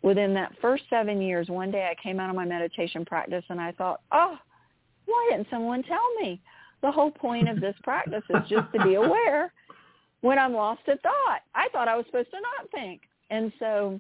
[0.04, 3.60] Within that first seven years, one day I came out of my meditation practice and
[3.60, 4.38] I thought, oh,
[5.06, 6.40] why didn't someone tell me?
[6.84, 9.52] the whole point of this practice is just to be aware
[10.22, 11.40] when I'm lost at thought.
[11.56, 13.02] I thought I was supposed to not think.
[13.32, 14.00] And so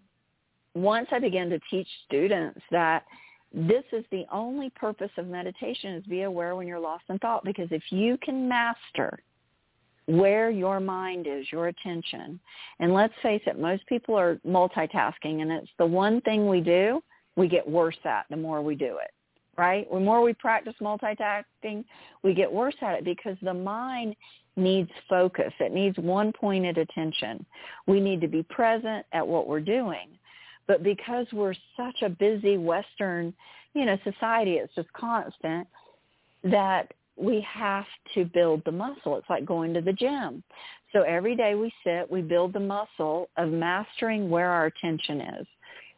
[0.75, 3.05] once I began to teach students that
[3.53, 7.43] this is the only purpose of meditation is be aware when you're lost in thought
[7.43, 9.19] because if you can master
[10.05, 12.39] where your mind is, your attention,
[12.79, 17.01] and let's face it, most people are multitasking and it's the one thing we do,
[17.35, 19.11] we get worse at the more we do it
[19.57, 19.87] right?
[19.91, 21.85] The more we practice multitasking,
[22.23, 24.15] we get worse at it because the mind
[24.55, 25.53] needs focus.
[25.59, 27.45] It needs one-pointed attention.
[27.87, 30.09] We need to be present at what we're doing.
[30.67, 33.34] But because we're such a busy Western,
[33.73, 35.67] you know, society, it's just constant,
[36.43, 39.17] that we have to build the muscle.
[39.17, 40.43] It's like going to the gym.
[40.91, 45.47] So every day we sit, we build the muscle of mastering where our attention is.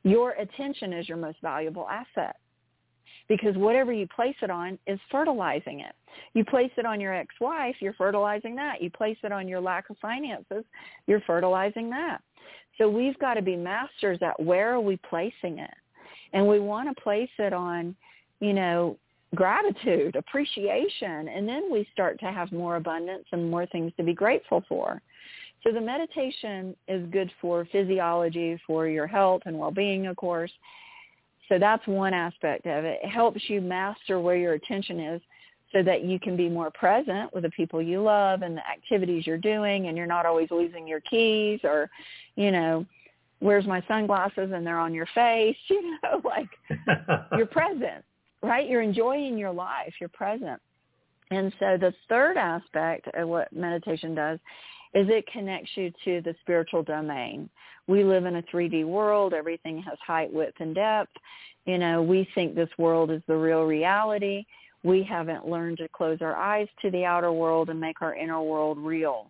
[0.03, 2.37] Your attention is your most valuable asset
[3.27, 5.95] because whatever you place it on is fertilizing it.
[6.33, 8.81] You place it on your ex-wife, you're fertilizing that.
[8.81, 10.63] You place it on your lack of finances,
[11.07, 12.21] you're fertilizing that.
[12.77, 15.73] So we've got to be masters at where are we placing it.
[16.33, 17.95] And we want to place it on,
[18.39, 18.97] you know,
[19.33, 24.13] gratitude, appreciation, and then we start to have more abundance and more things to be
[24.13, 25.01] grateful for.
[25.63, 30.51] So the meditation is good for physiology, for your health and well-being, of course.
[31.49, 32.99] So that's one aspect of it.
[33.03, 35.21] It helps you master where your attention is
[35.75, 39.27] so that you can be more present with the people you love and the activities
[39.27, 41.89] you're doing and you're not always losing your keys or,
[42.37, 42.85] you know,
[43.39, 46.47] where's my sunglasses and they're on your face, you know, like
[47.35, 48.05] you're present,
[48.41, 48.69] right?
[48.69, 49.93] You're enjoying your life.
[49.99, 50.61] You're present.
[51.29, 54.39] And so the third aspect of what meditation does
[54.93, 57.49] is it connects you to the spiritual domain.
[57.87, 59.33] We live in a 3D world.
[59.33, 61.11] Everything has height, width, and depth.
[61.65, 64.45] You know, we think this world is the real reality.
[64.85, 68.41] We haven't learned to close our eyes to the outer world and make our inner
[68.41, 69.27] world real.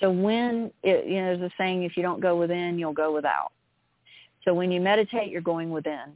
[0.00, 3.12] So when, it, you know, there's a saying, if you don't go within, you'll go
[3.12, 3.52] without.
[4.44, 6.12] So when you meditate, you're going within.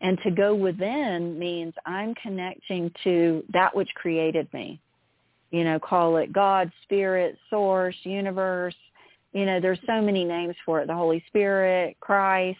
[0.00, 4.80] And to go within means I'm connecting to that which created me
[5.50, 8.74] you know, call it God, Spirit, Source, Universe.
[9.32, 12.58] You know, there's so many names for it, the Holy Spirit, Christ.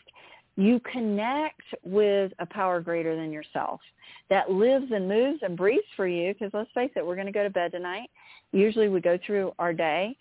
[0.61, 3.81] You connect with a power greater than yourself
[4.29, 7.33] that lives and moves and breathes for you because let's face it, we're going to
[7.33, 8.11] go to bed tonight.
[8.53, 10.15] Usually we go through our day.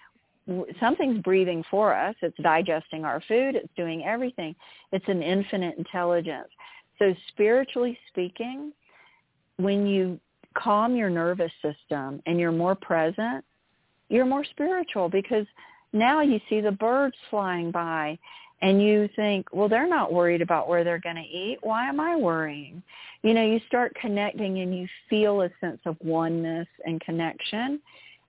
[0.80, 2.16] Something's breathing for us.
[2.22, 3.56] It's digesting our food.
[3.56, 4.56] It's doing everything.
[4.94, 6.48] It's an infinite intelligence.
[7.00, 8.72] So spiritually speaking,
[9.58, 10.22] when you
[10.58, 13.44] calm your nervous system and you're more present,
[14.08, 15.46] you're more spiritual because
[15.92, 18.18] now you see the birds flying by
[18.62, 21.60] and you think, well, they're not worried about where they're going to eat.
[21.62, 22.84] Why am I worrying?
[23.24, 27.80] You know, you start connecting and you feel a sense of oneness and connection,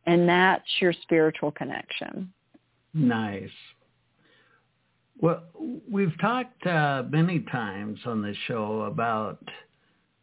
[0.07, 2.33] and that's your spiritual connection.
[2.95, 3.51] Nice.
[5.21, 5.43] Well,
[5.91, 9.39] we've talked uh, many times on this show about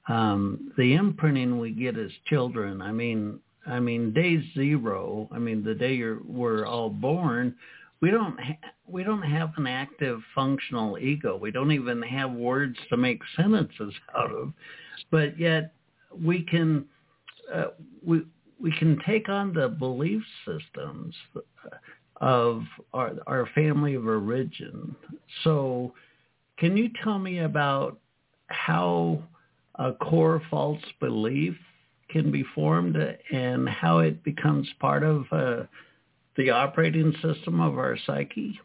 [0.08, 2.82] um, the imprinting we get as children.
[2.82, 5.30] I mean, I mean, day zero.
[5.32, 7.55] I mean, the day you're we're all born,
[8.02, 11.38] we don't ha- we don't have an active functional ego.
[11.38, 14.54] We don't even have words to make sentences out of,
[15.12, 15.74] but yet
[16.24, 16.86] we can
[17.54, 17.68] uh,
[18.06, 18.22] we
[18.60, 21.16] we can take on the belief systems
[22.22, 24.95] of our, our family of origin.
[25.43, 25.93] So,
[26.58, 28.00] can you tell me about
[28.48, 29.22] how
[29.76, 31.56] a core false belief
[32.10, 32.95] can be formed
[33.32, 35.64] and how it becomes part of uh,
[36.38, 38.60] the operating system of our psyche?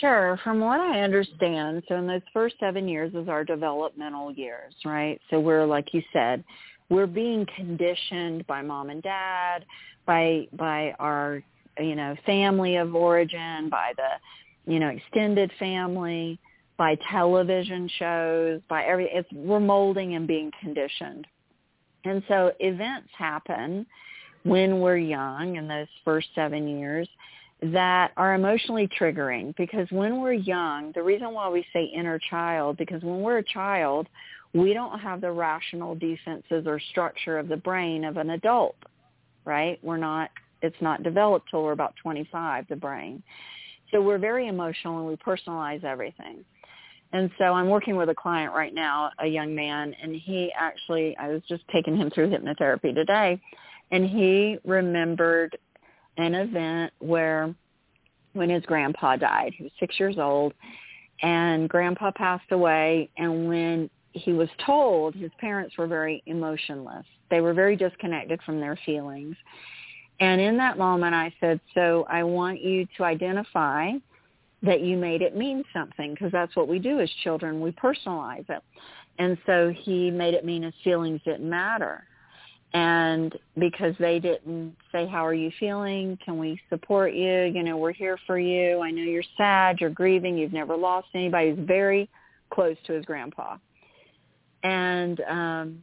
[0.00, 0.38] Sure.
[0.44, 5.20] From what I understand, so in those first seven years is our developmental years, right?
[5.30, 6.44] So we're, like you said,
[6.88, 9.64] we're being conditioned by mom and dad,
[10.06, 11.42] by by our
[11.78, 16.38] you know family of origin, by the you know extended family,
[16.76, 21.26] by television shows, by every it's we're molding and being conditioned.
[22.04, 23.86] And so events happen
[24.42, 27.08] when we're young in those first seven years
[27.62, 32.76] that are emotionally triggering because when we're young, the reason why we say inner child,
[32.78, 34.08] because when we're a child,
[34.54, 38.76] we don't have the rational defenses or structure of the brain of an adult,
[39.44, 39.78] right?
[39.82, 40.30] We're not,
[40.62, 43.22] it's not developed till we're about 25, the brain.
[43.90, 46.44] So we're very emotional and we personalize everything.
[47.12, 51.16] And so I'm working with a client right now, a young man, and he actually,
[51.16, 53.40] I was just taking him through hypnotherapy today,
[53.90, 55.56] and he remembered
[56.16, 57.54] an event where
[58.32, 60.52] when his grandpa died, he was six years old,
[61.22, 67.04] and grandpa passed away, and when he was told his parents were very emotionless.
[67.30, 69.36] They were very disconnected from their feelings.
[70.18, 73.92] And in that moment I said, so I want you to identify
[74.62, 77.60] that you made it mean something because that's what we do as children.
[77.60, 78.62] We personalize it.
[79.18, 82.04] And so he made it mean his feelings didn't matter.
[82.72, 86.16] And because they didn't say, how are you feeling?
[86.24, 87.42] Can we support you?
[87.42, 88.80] You know, we're here for you.
[88.80, 89.78] I know you're sad.
[89.80, 90.38] You're grieving.
[90.38, 91.54] You've never lost anybody.
[91.54, 92.08] He's very
[92.50, 93.56] close to his grandpa.
[94.62, 95.82] And um,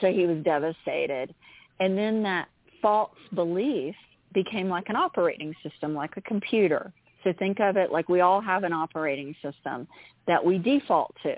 [0.00, 1.34] so he was devastated.
[1.80, 2.48] And then that
[2.80, 3.94] false belief
[4.34, 6.92] became like an operating system, like a computer.
[7.24, 9.88] So think of it like we all have an operating system
[10.26, 11.34] that we default to.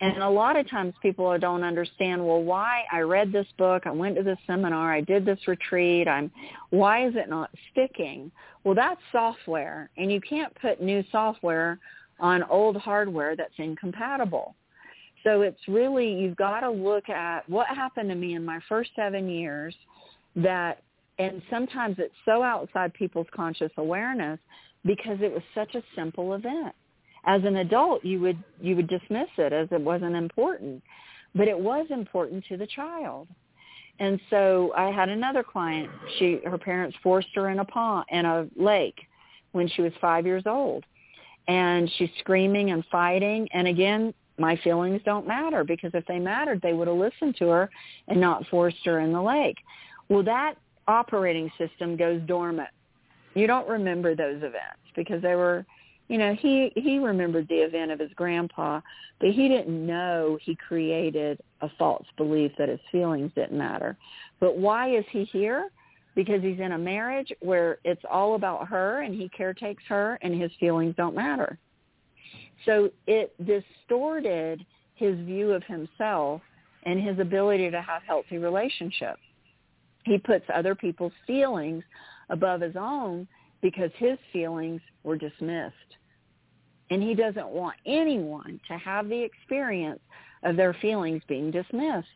[0.00, 3.90] And a lot of times people don't understand, well, why I read this book, I
[3.90, 6.30] went to this seminar, I did this retreat, I'm
[6.68, 8.30] why is it not sticking?
[8.62, 11.78] Well, that's software, and you can't put new software
[12.20, 14.54] on old hardware that's incompatible.
[15.24, 18.90] So it's really, you've got to look at what happened to me in my first
[18.94, 19.74] seven years
[20.36, 20.82] that,
[21.18, 24.38] and sometimes it's so outside people's conscious awareness
[24.84, 26.74] because it was such a simple event.
[27.26, 30.82] As an adult, you would, you would dismiss it as it wasn't important,
[31.34, 33.28] but it was important to the child.
[33.98, 35.90] And so I had another client.
[36.18, 38.98] She, her parents forced her in a pond, in a lake
[39.52, 40.84] when she was five years old
[41.48, 43.48] and she's screaming and fighting.
[43.52, 47.48] And again, my feelings don't matter because if they mattered, they would have listened to
[47.48, 47.70] her
[48.08, 49.56] and not forced her in the lake.
[50.08, 50.54] Well, that
[50.88, 52.68] operating system goes dormant.
[53.34, 55.64] You don't remember those events because they were,
[56.08, 58.80] you know, he he remembered the event of his grandpa,
[59.20, 63.96] but he didn't know he created a false belief that his feelings didn't matter.
[64.38, 65.70] But why is he here?
[66.14, 70.40] Because he's in a marriage where it's all about her and he caretakes her and
[70.40, 71.58] his feelings don't matter.
[72.64, 76.40] So it distorted his view of himself
[76.84, 79.20] and his ability to have healthy relationships.
[80.04, 81.82] He puts other people's feelings
[82.30, 83.26] above his own
[83.60, 85.95] because his feelings were dismissed.
[86.90, 90.00] And he doesn't want anyone to have the experience
[90.42, 92.06] of their feelings being dismissed.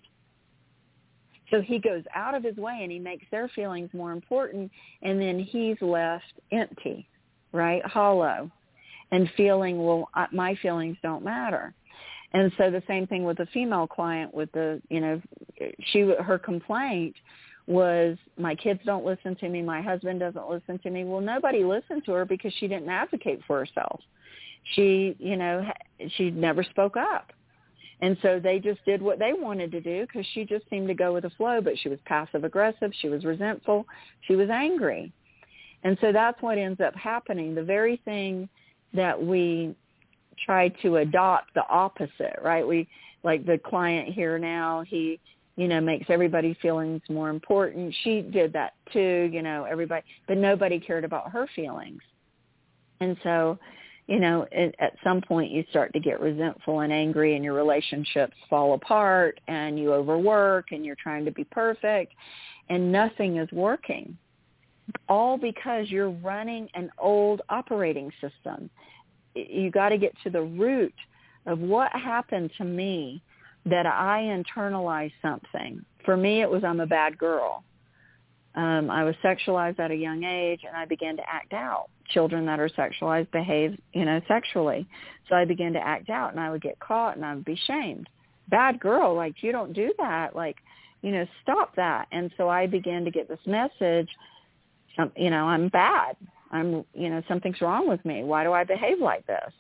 [1.51, 4.71] So he goes out of his way and he makes their feelings more important
[5.03, 7.09] and then he's left empty,
[7.53, 7.85] right?
[7.85, 8.51] Hollow
[9.11, 11.75] and feeling, well, my feelings don't matter.
[12.33, 15.21] And so the same thing with the female client with the, you know,
[15.87, 17.17] she, her complaint
[17.67, 21.05] was my kids don't listen to me, my husband doesn't listen to me.
[21.05, 24.01] Well, nobody listened to her because she didn't advocate for herself.
[24.75, 25.69] She, you know,
[26.17, 27.33] she never spoke up.
[28.03, 30.95] And so they just did what they wanted to do because she just seemed to
[30.95, 32.93] go with the flow, but she was passive aggressive.
[33.01, 33.87] She was resentful.
[34.23, 35.13] She was angry.
[35.83, 37.55] And so that's what ends up happening.
[37.55, 38.49] The very thing
[38.95, 39.75] that we
[40.45, 42.67] try to adopt the opposite, right?
[42.67, 42.89] We
[43.23, 45.21] like the client here now, he,
[45.57, 47.95] you know, makes everybody's feelings more important.
[48.03, 52.01] She did that too, you know, everybody, but nobody cared about her feelings.
[53.01, 53.59] And so
[54.11, 57.55] you know, it, at some point you start to get resentful and angry and your
[57.55, 62.13] relationships fall apart and you overwork and you're trying to be perfect
[62.69, 64.19] and nothing is working.
[65.09, 68.69] All because you're running an old operating system.
[69.37, 70.95] You got to get to the root
[71.47, 73.23] of what happened to me
[73.65, 75.85] that I internalized something.
[76.05, 77.63] For me, it was I'm a bad girl.
[78.57, 82.47] Um, I was sexualized at a young age, and I began to act out children
[82.47, 84.87] that are sexualized behave, you know, sexually.
[85.29, 87.59] So I began to act out and I would get caught and I would be
[87.67, 88.09] shamed.
[88.49, 90.35] Bad girl, like you don't do that.
[90.35, 90.57] Like,
[91.03, 92.09] you know, stop that.
[92.13, 94.09] And so I began to get this message,
[94.97, 96.17] some, you know, I'm bad.
[96.51, 98.25] I'm, you know, something's wrong with me.
[98.25, 99.53] Why do I behave like this?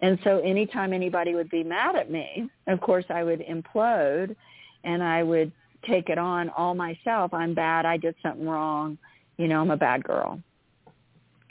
[0.00, 4.36] And so anytime anybody would be mad at me, of course I would implode
[4.84, 5.50] and I would
[5.88, 7.32] take it on all myself.
[7.32, 7.86] I'm bad.
[7.86, 8.98] I did something wrong.
[9.38, 10.40] You know, I'm a bad girl.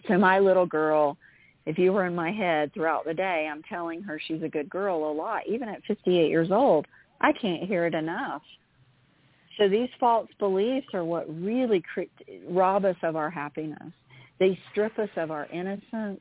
[0.08, 1.18] So my little girl,
[1.66, 4.70] if you were in my head throughout the day, I'm telling her she's a good
[4.70, 5.43] girl a lot.
[5.47, 6.86] Even at 58 years old,
[7.22, 8.41] I can't hear it enough.
[9.58, 12.03] So these false beliefs are what really cre-
[12.47, 13.93] rob us of our happiness.
[14.39, 16.20] They strip us of our innocence.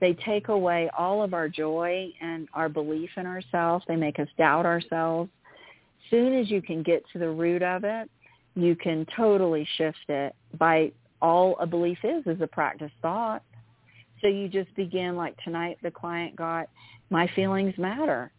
[0.00, 3.84] They take away all of our joy and our belief in ourselves.
[3.86, 5.30] They make us doubt ourselves.
[6.10, 8.08] Soon as you can get to the root of it,
[8.54, 10.92] you can totally shift it by
[11.22, 13.42] all a belief is is a practice thought.
[14.20, 16.68] So you just begin like tonight the client got
[17.10, 18.30] my feelings matter.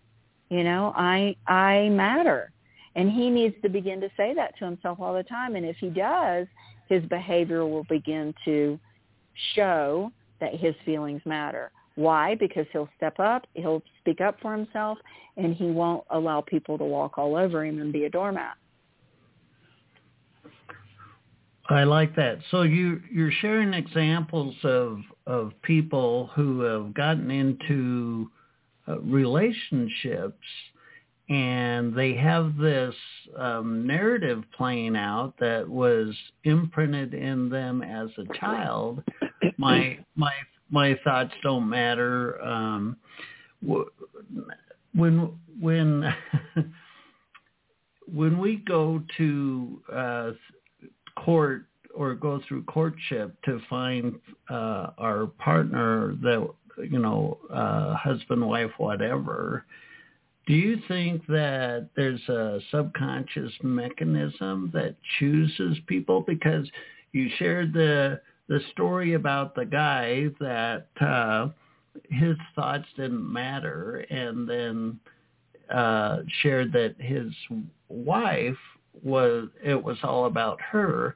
[0.50, 2.52] You know, I I matter.
[2.96, 5.78] And he needs to begin to say that to himself all the time and if
[5.78, 6.48] he does,
[6.90, 8.78] his behavior will begin to
[9.56, 10.12] show
[10.42, 11.72] that his feelings matter.
[11.96, 12.36] Why?
[12.36, 14.98] Because he'll step up, he'll speak up for himself,
[15.38, 18.56] and he won't allow people to walk all over him and be a doormat.
[21.72, 22.40] I like that.
[22.52, 28.30] So you you're sharing examples of of people who have gotten into
[28.88, 30.38] uh, relationships
[31.30, 32.94] and they have this
[33.38, 36.14] um, narrative playing out that was
[36.44, 39.02] imprinted in them as a child.
[39.58, 40.34] my my
[40.70, 42.42] my thoughts don't matter.
[42.42, 42.98] Um,
[44.94, 46.14] when when
[48.14, 50.32] when we go to uh,
[51.16, 54.16] court or go through courtship to find
[54.50, 56.48] uh, our partner that
[56.90, 59.66] you know uh, husband wife whatever
[60.48, 66.22] do you think that there's a subconscious mechanism that chooses people?
[66.28, 66.68] Because
[67.12, 71.50] you shared the the story about the guy that uh
[72.10, 75.00] his thoughts didn't matter and then
[75.74, 77.32] uh shared that his
[77.88, 78.58] wife
[79.04, 81.16] was it was all about her.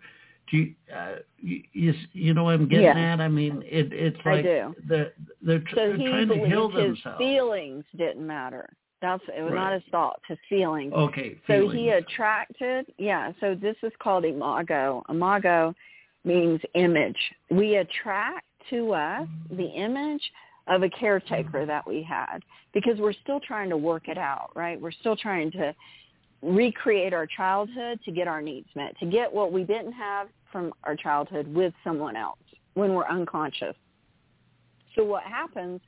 [0.51, 3.13] Do you, uh, you, you know what I'm getting yeah.
[3.13, 3.19] at?
[3.19, 5.11] I mean, it, it's like the
[5.41, 7.17] they're, so they're trying to heal his themselves.
[7.17, 8.69] feelings didn't matter.
[9.01, 9.71] That's it was right.
[9.71, 10.93] not his thoughts, his feelings.
[10.93, 11.37] Okay.
[11.47, 13.31] So he attracted, yeah.
[13.39, 15.03] So this is called imago.
[15.09, 15.75] Imago
[16.23, 17.17] means image.
[17.51, 20.21] We attract to us the image
[20.67, 22.39] of a caretaker that we had
[22.73, 24.79] because we're still trying to work it out, right?
[24.79, 25.75] We're still trying to
[26.45, 30.71] recreate our childhood to get our needs met, to get what we didn't have from
[30.83, 32.39] our childhood with someone else
[32.75, 33.75] when we're unconscious.
[34.95, 35.81] So what happens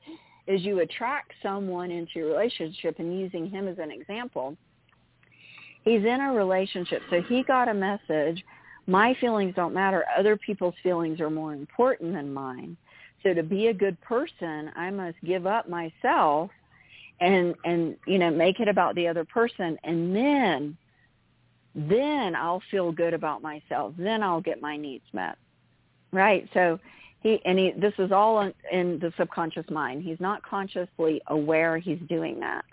[0.48, 4.58] is you attract someone into your relationship and using him as an example,
[5.84, 7.02] he's in a relationship.
[7.10, 8.44] So he got a message,
[8.88, 10.06] my feelings don't matter.
[10.18, 12.78] Other people's feelings are more important than mine.
[13.24, 16.50] So to be a good person, I must give up myself
[17.20, 19.78] and and you know make it about the other person.
[19.84, 20.78] And then
[21.76, 23.94] then I'll feel good about myself.
[23.98, 25.38] Then I'll get my needs met.
[26.12, 26.50] Right?
[26.54, 26.80] So
[27.22, 30.04] he and he this is all in, in the subconscious mind.
[30.04, 32.66] He's not consciously aware he's doing that.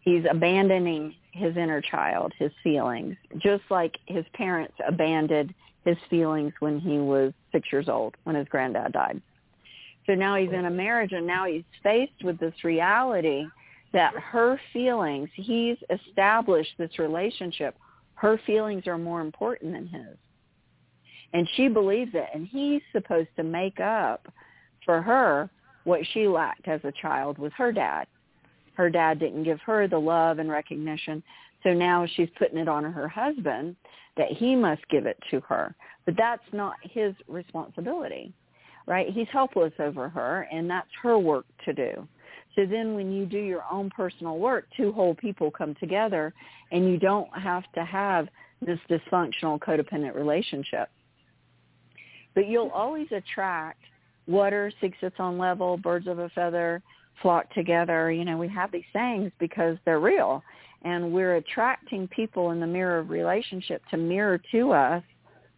[0.00, 5.54] He's abandoning his inner child his feelings just like his parents abandoned
[5.84, 9.20] his feelings when he was 6 years old when his granddad died.
[10.06, 13.46] So now he's in a marriage and now he's faced with this reality
[13.92, 17.76] that her feelings, he's established this relationship.
[18.14, 20.16] Her feelings are more important than his.
[21.34, 22.28] And she believes it.
[22.34, 24.28] And he's supposed to make up
[24.84, 25.50] for her
[25.84, 28.06] what she lacked as a child with her dad.
[28.74, 31.22] her dad didn't give her the love and recognition.
[31.62, 33.76] So now she's putting it on her husband
[34.16, 35.74] that he must give it to her.
[36.04, 38.32] But that's not his responsibility,
[38.86, 39.08] right?
[39.10, 42.08] He's helpless over her, and that's her work to do.
[42.54, 46.34] So then when you do your own personal work, two whole people come together,
[46.70, 48.28] and you don't have to have
[48.60, 50.88] this dysfunctional codependent relationship.
[52.34, 53.80] But you'll always attract
[54.26, 56.82] water seeks its own level, birds of a feather
[57.20, 58.10] flock together.
[58.10, 60.42] You know, we have these sayings because they're real.
[60.82, 65.02] And we're attracting people in the mirror of relationship to mirror to us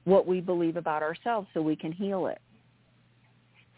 [0.04, 2.38] what we believe about ourselves so we can heal it.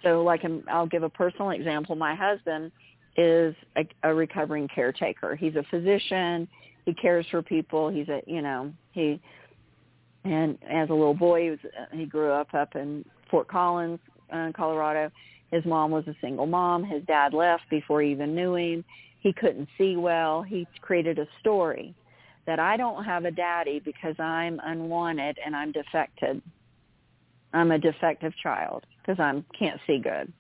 [0.03, 1.95] So like um, I'll give a personal example.
[1.95, 2.73] My husband
[3.17, 5.35] is a, a recovering caretaker.
[5.35, 6.49] He's a physician.
[6.85, 7.89] He cares for people.
[7.89, 9.21] He's a, you know, he,
[10.25, 11.59] and as a little boy, he was,
[11.93, 14.01] he grew up up in Fort Collins,
[14.33, 15.11] uh, Colorado.
[15.51, 16.85] His mom was a single mom.
[16.85, 18.85] His dad left before he even knew him.
[19.21, 20.43] He couldn't see well.
[20.43, 21.95] He created a story
[22.47, 26.41] that I don't have a daddy because I'm unwanted and I'm defected.
[27.53, 30.33] I'm a defective child because I can't see good.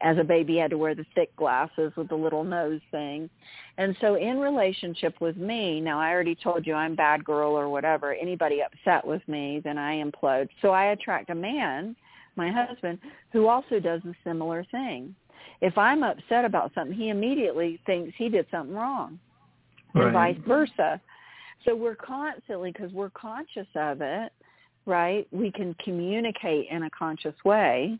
[0.00, 3.30] As a baby, had to wear the thick glasses with the little nose thing.
[3.78, 7.68] And so in relationship with me, now I already told you I'm bad girl or
[7.68, 10.48] whatever, anybody upset with me, then I implode.
[10.60, 11.96] So I attract a man
[12.36, 12.98] my husband,
[13.32, 15.14] who also does a similar thing.
[15.60, 19.18] If I'm upset about something, he immediately thinks he did something wrong,
[19.94, 20.04] right.
[20.04, 21.00] and vice versa.
[21.64, 24.32] So we're constantly, because we're conscious of it,
[24.84, 25.26] right?
[25.32, 27.98] We can communicate in a conscious way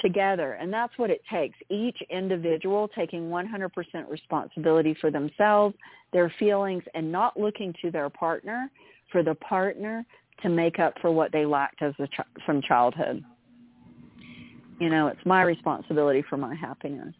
[0.00, 0.54] together.
[0.54, 1.56] And that's what it takes.
[1.68, 3.70] Each individual taking 100%
[4.08, 5.74] responsibility for themselves,
[6.12, 8.70] their feelings, and not looking to their partner
[9.10, 10.04] for the partner
[10.42, 13.24] to make up for what they lacked as a ch- from childhood.
[14.80, 17.14] You know, it's my responsibility for my happiness.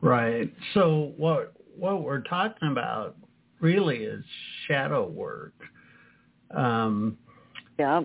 [0.00, 0.52] Right.
[0.74, 3.16] So what what we're talking about
[3.60, 4.24] really is
[4.66, 5.54] shadow work.
[6.54, 7.18] Um,
[7.78, 8.02] yeah.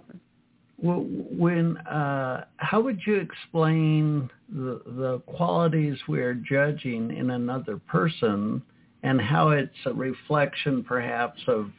[0.83, 8.61] When uh, how would you explain the the qualities we're judging in another person,
[9.01, 11.71] and how it's a reflection, perhaps, of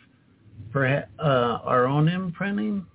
[0.74, 2.86] uh, our own imprinting?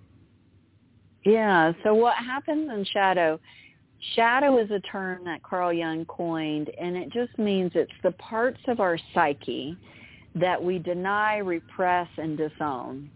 [1.26, 1.74] Yeah.
[1.84, 3.40] So what happens in shadow?
[4.16, 8.62] Shadow is a term that Carl Jung coined, and it just means it's the parts
[8.68, 9.78] of our psyche
[10.36, 13.12] that we deny, repress, and disown.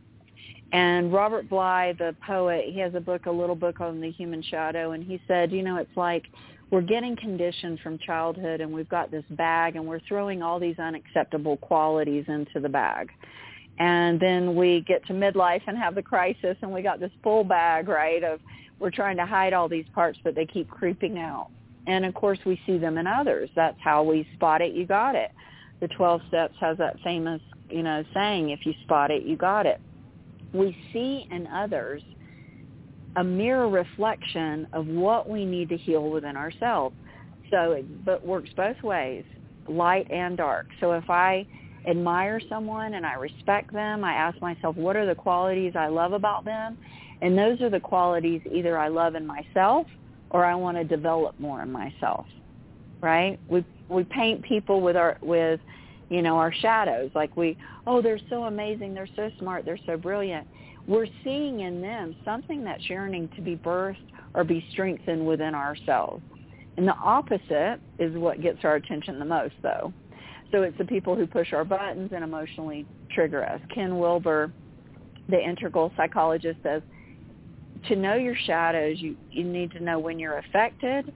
[0.74, 4.42] And Robert Bly, the poet, he has a book, a little book on the human
[4.42, 6.24] shadow, and he said, you know, it's like
[6.72, 10.80] we're getting conditioned from childhood, and we've got this bag, and we're throwing all these
[10.80, 13.12] unacceptable qualities into the bag.
[13.80, 17.44] And then we get to midlife and have the crisis and we got this full
[17.44, 18.40] bag right of
[18.80, 21.50] we're trying to hide all these parts but they keep creeping out.
[21.88, 23.50] And of course we see them in others.
[23.56, 25.32] That's how we spot it you got it.
[25.80, 29.66] The 12 steps has that famous you know saying if you spot it you got
[29.66, 29.82] it
[30.54, 32.01] we see in others
[33.16, 36.95] a mirror reflection of what we need to heal within ourselves
[37.51, 39.24] so it but works both ways
[39.68, 41.45] light and dark so if i
[41.88, 46.14] admire someone and I respect them, I ask myself, what are the qualities I love
[46.14, 46.78] about them?
[47.22, 49.88] And those are the qualities either I love in myself
[50.30, 52.26] or I want to develop more in myself.
[53.01, 53.39] Right?
[53.49, 55.60] We we paint people with our with
[56.14, 57.57] you know our shadows like we
[57.88, 60.47] oh they're so amazing, they're so smart, they're so brilliant.
[60.86, 64.05] We're seeing in them something that's yearning to be birthed
[64.36, 66.22] or be strengthened within ourselves.
[66.78, 69.91] And the opposite is what gets our attention the most though.
[70.51, 73.59] So it's the people who push our buttons and emotionally trigger us.
[73.74, 74.51] Ken Wilber,
[75.30, 76.84] the integral psychologist, says
[77.88, 81.11] to know your shadows, you, you need to know when you're affected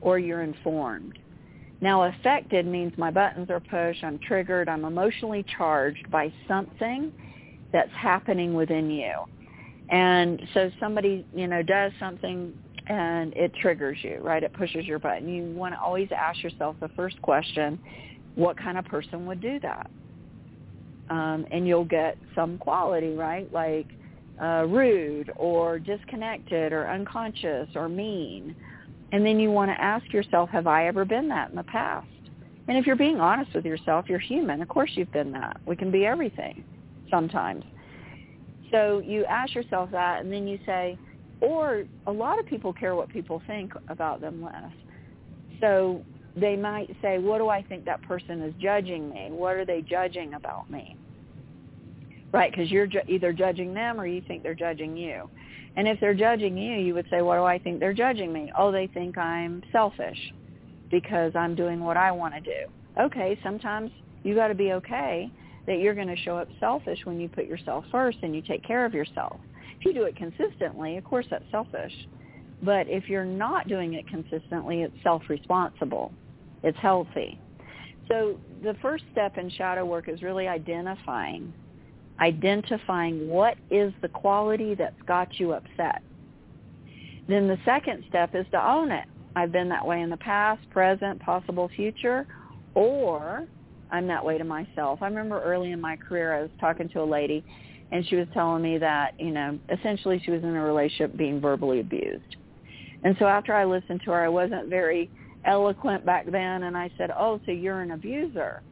[0.00, 1.18] or you're informed.
[1.80, 7.12] Now affected means my buttons are pushed, I'm triggered, I'm emotionally charged by something
[7.72, 9.12] that's happening within you.
[9.90, 12.52] And so somebody, you know, does something
[12.88, 14.42] and it triggers you, right?
[14.42, 15.28] It pushes your button.
[15.28, 17.78] You want to always ask yourself the first question,
[18.34, 19.90] what kind of person would do that?
[21.10, 23.52] Um, and you'll get some quality, right?
[23.52, 23.86] Like
[24.42, 28.54] uh, rude or disconnected or unconscious or mean.
[29.12, 32.06] And then you want to ask yourself, have I ever been that in the past?
[32.68, 34.60] And if you're being honest with yourself, you're human.
[34.60, 35.58] Of course you've been that.
[35.66, 36.62] We can be everything
[37.10, 37.64] sometimes.
[38.70, 40.98] So you ask yourself that and then you say,
[41.40, 44.72] or a lot of people care what people think about them less.
[45.60, 46.04] So
[46.36, 49.28] they might say, what do I think that person is judging me?
[49.30, 50.96] What are they judging about me?
[52.32, 55.30] Right, because you're ju- either judging them or you think they're judging you.
[55.76, 58.50] And if they're judging you, you would say, what do I think they're judging me?
[58.58, 60.18] Oh, they think I'm selfish.
[60.90, 62.70] because I'm doing what I want to do.
[63.00, 63.90] Okay, sometimes
[64.22, 65.30] you got to be okay
[65.66, 68.64] that you're going to show up selfish when you put yourself first and you take
[68.64, 69.38] care of yourself.
[69.78, 71.92] If you do it consistently, of course that's selfish.
[72.62, 76.12] But if you're not doing it consistently, it's self-responsible.
[76.64, 77.38] It's healthy.
[78.08, 81.52] So the first step in shadow work is really identifying
[82.20, 86.02] identifying what is the quality that's got you upset.
[87.28, 89.04] Then the second step is to own it.
[89.36, 92.26] I've been that way in the past, present, possible future,
[92.74, 93.46] or
[93.90, 95.00] I'm that way to myself.
[95.02, 97.44] I remember early in my career I was talking to a lady
[97.90, 101.40] and she was telling me that, you know, essentially she was in a relationship being
[101.40, 102.36] verbally abused.
[103.02, 105.10] And so after I listened to her, I wasn't very
[105.44, 108.62] eloquent back then, and I said, oh, so you're an abuser.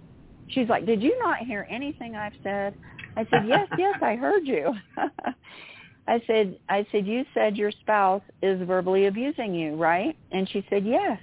[0.48, 2.74] She's like, did you not hear anything I've said?
[3.16, 4.72] I said, yes, yes, I heard you.
[6.08, 10.16] I said, I said, you said your spouse is verbally abusing you, right?
[10.30, 11.18] And she said, yes.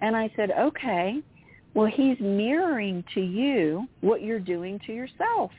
[0.00, 1.20] And I said, okay,
[1.74, 5.50] well, he's mirroring to you what you're doing to yourself.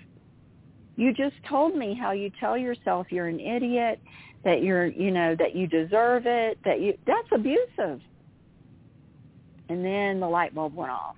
[0.96, 4.00] You just told me how you tell yourself you're an idiot,
[4.44, 8.02] that you're, you know, that you deserve it, that you, that's abusive.
[9.70, 11.16] And then the light bulb went off.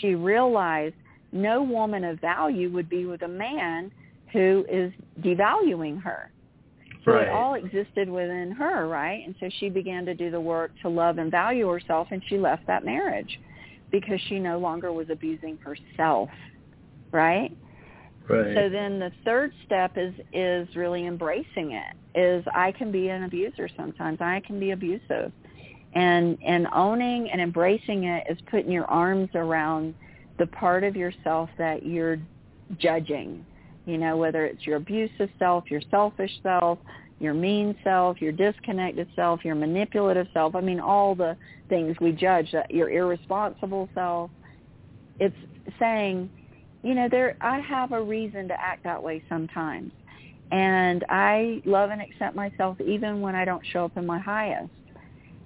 [0.00, 0.96] She realized
[1.34, 3.90] no woman of value would be with a man
[4.32, 6.30] who is devaluing her.
[7.04, 7.28] So right.
[7.28, 9.22] it all existed within her, right?
[9.26, 12.38] And so she began to do the work to love and value herself and she
[12.38, 13.38] left that marriage
[13.90, 16.30] because she no longer was abusing herself,
[17.12, 17.54] right?
[18.28, 18.54] Right.
[18.54, 22.18] So then the third step is is really embracing it.
[22.18, 24.18] Is I can be an abuser sometimes.
[24.20, 25.30] I can be abusive.
[25.94, 29.94] And and owning and embracing it is putting your arms around
[30.38, 32.18] the part of yourself that you're
[32.78, 33.44] judging.
[33.86, 36.78] You know, whether it's your abusive self, your selfish self,
[37.20, 40.54] your mean self, your disconnected self, your manipulative self.
[40.54, 41.36] I mean, all the
[41.68, 44.30] things we judge, that your irresponsible self.
[45.20, 45.36] It's
[45.78, 46.28] saying,
[46.82, 49.92] you know, there I have a reason to act that way sometimes.
[50.50, 54.70] And I love and accept myself even when I don't show up in my highest.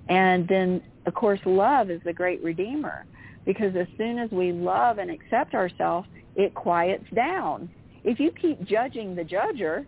[0.08, 3.04] And then, of course, love is the great redeemer
[3.48, 7.70] because as soon as we love and accept ourselves, it quiets down.
[8.04, 9.86] If you keep judging the judger,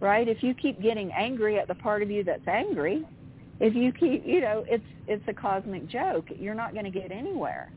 [0.00, 0.26] right?
[0.26, 3.06] If you keep getting angry at the part of you that's angry,
[3.60, 6.26] if you keep, you know, it's it's a cosmic joke.
[6.40, 7.70] You're not going to get anywhere.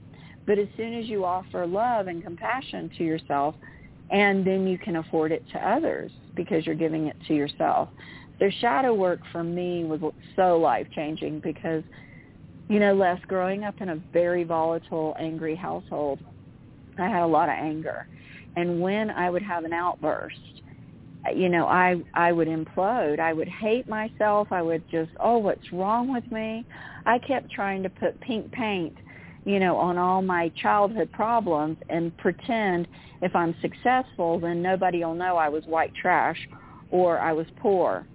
[0.48, 3.54] But as soon as you offer love and compassion to yourself,
[4.10, 7.90] and then you can afford it to others because you're giving it to yourself.
[8.40, 10.02] The shadow work for me was
[10.36, 11.84] so life-changing because,
[12.72, 16.20] you know, Les, growing up in a very volatile, angry household,
[16.98, 18.08] I had a lot of anger.
[18.56, 20.38] And when I would have an outburst,
[21.36, 23.20] you know, I I would implode.
[23.20, 24.48] I would hate myself.
[24.52, 26.66] I would just, oh, what's wrong with me?
[27.06, 28.98] I kept trying to put pink paint
[29.44, 32.88] you know, on all my childhood problems and pretend
[33.22, 36.38] if I'm successful, then nobody will know I was white trash
[36.92, 38.06] or I was poor.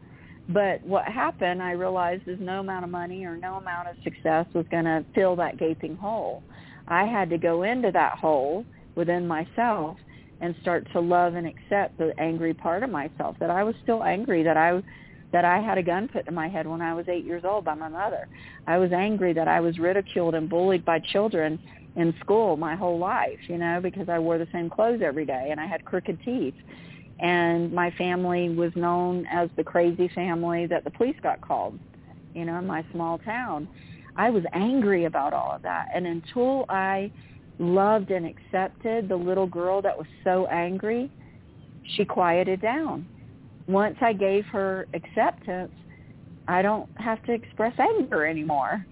[0.48, 4.46] But what happened, I realized, is no amount of money or no amount of success
[4.54, 6.42] was going to fill that gaping hole.
[6.86, 9.96] I had to go into that hole within myself
[10.40, 14.04] and start to love and accept the angry part of myself that I was still
[14.04, 14.82] angry that I
[15.32, 17.64] that I had a gun put in my head when I was eight years old
[17.64, 18.28] by my mother.
[18.66, 21.58] I was angry that I was ridiculed and bullied by children
[21.96, 25.48] in school my whole life, you know, because I wore the same clothes every day
[25.50, 26.54] and I had crooked teeth.
[27.20, 31.78] And my family was known as the crazy family that the police got called,
[32.34, 33.68] you know, in my small town.
[34.16, 35.88] I was angry about all of that.
[35.94, 37.10] And until I
[37.58, 41.10] loved and accepted the little girl that was so angry,
[41.96, 43.06] she quieted down
[43.68, 45.72] once I gave her acceptance,
[46.48, 48.86] I don't have to express anger anymore.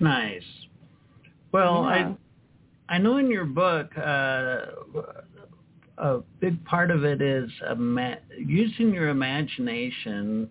[0.00, 0.42] Nice.
[1.52, 1.88] Well, Yeah.
[1.88, 2.16] I
[2.88, 4.66] I know in your book uh,
[5.98, 10.48] a big part of it is ima- using your imagination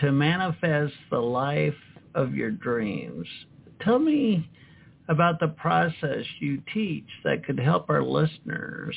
[0.00, 1.74] to manifest the life
[2.14, 3.26] of your dreams.
[3.80, 4.48] Tell me
[5.08, 8.96] about the process you teach that could help our listeners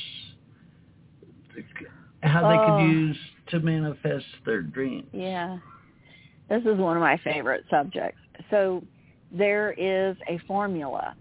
[2.23, 2.65] how they Oh.
[2.77, 3.17] could use
[3.47, 5.07] to manifest their dreams.
[5.13, 5.57] Yeah.
[6.49, 8.19] This is one of my favorite subjects.
[8.49, 8.83] So
[9.31, 11.15] there is a formula.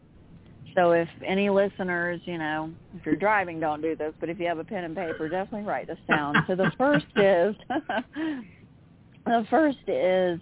[0.75, 4.47] So if any listeners, you know, if you're driving, don't do this, but if you
[4.47, 6.35] have a pen and paper, definitely write this down.
[6.47, 7.55] So the first is,
[9.27, 10.41] the first is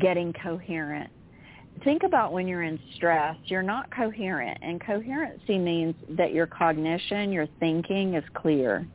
[0.00, 1.10] getting coherent.
[1.84, 4.58] Think about when you're in stress, you're not coherent.
[4.62, 8.86] And coherency means that your cognition, your thinking is clear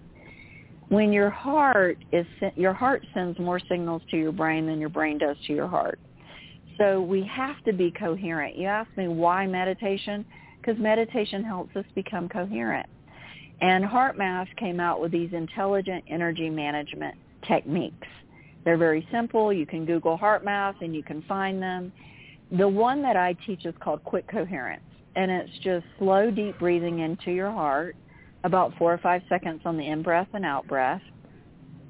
[0.94, 5.18] when your heart is your heart sends more signals to your brain than your brain
[5.18, 6.00] does to your heart.
[6.78, 8.56] So we have to be coherent.
[8.58, 10.26] You ask me why meditation?
[10.64, 12.88] Because meditation helps us become coherent.
[13.60, 18.08] And HeartMath came out with these intelligent energy management techniques.
[18.64, 19.52] They're very simple.
[19.52, 21.92] You can Google HeartMath and you can find them.
[22.58, 24.84] The one that I teach is called Quick Coherence.
[25.16, 27.98] And it's just slow, deep breathing into your heart,
[28.46, 31.02] about four or five seconds on the in-breath and out-breath.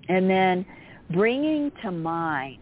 [0.10, 0.66] And then
[1.12, 2.58] bringing to mind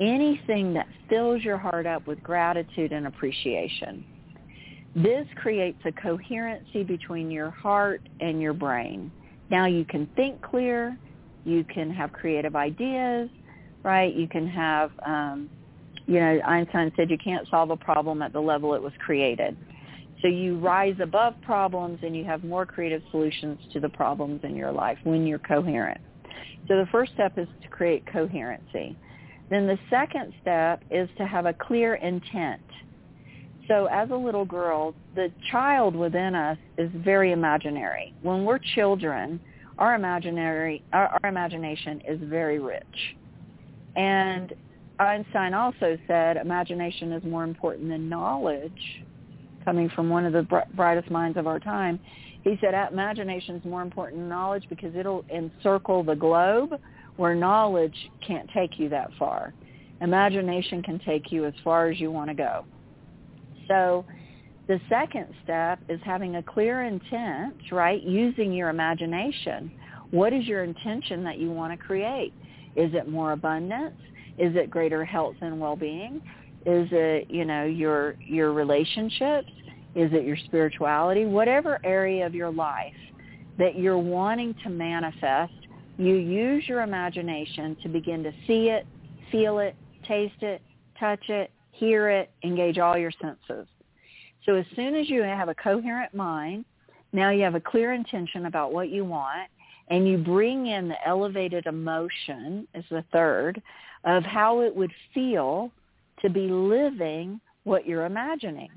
[0.00, 4.04] anything that fills your heart up with gratitude and appreciation.
[5.02, 9.12] This creates a coherency between your heart and your brain.
[9.48, 10.98] Now you can think clear,
[11.44, 13.30] you can have creative ideas,
[13.84, 14.12] right?
[14.12, 15.48] You can have, um,
[16.06, 19.56] you know, Einstein said you can't solve a problem at the level it was created.
[20.20, 24.56] So you rise above problems and you have more creative solutions to the problems in
[24.56, 26.00] your life when you're coherent.
[26.66, 28.96] So the first step is to create coherency.
[29.48, 32.62] Then the second step is to have a clear intent.
[33.68, 38.14] So as a little girl, the child within us is very imaginary.
[38.22, 39.38] When we're children,
[39.78, 43.16] our imaginary our, our imagination is very rich.
[43.94, 44.54] And
[44.98, 49.02] Einstein also said imagination is more important than knowledge,
[49.64, 52.00] coming from one of the br- brightest minds of our time.
[52.42, 56.80] He said imagination is more important than knowledge because it'll encircle the globe
[57.16, 57.94] where knowledge
[58.26, 59.52] can't take you that far.
[60.00, 62.64] Imagination can take you as far as you want to go.
[63.68, 64.04] So
[64.66, 68.02] the second step is having a clear intent, right?
[68.02, 69.70] Using your imagination.
[70.10, 72.32] What is your intention that you want to create?
[72.76, 73.96] Is it more abundance?
[74.38, 76.22] Is it greater health and well-being?
[76.66, 79.50] Is it, you know, your your relationships?
[79.94, 81.24] Is it your spirituality?
[81.24, 82.94] Whatever area of your life
[83.58, 85.52] that you're wanting to manifest,
[85.96, 88.86] you use your imagination to begin to see it,
[89.32, 89.74] feel it,
[90.06, 90.62] taste it,
[91.00, 93.66] touch it, hear it, engage all your senses.
[94.44, 96.64] So as soon as you have a coherent mind,
[97.12, 99.48] now you have a clear intention about what you want,
[99.88, 103.62] and you bring in the elevated emotion as the third
[104.04, 105.70] of how it would feel
[106.20, 108.70] to be living what you're imagining.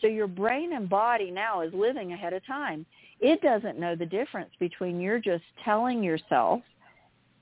[0.00, 2.84] So your brain and body now is living ahead of time.
[3.20, 6.60] It doesn't know the difference between you're just telling yourself,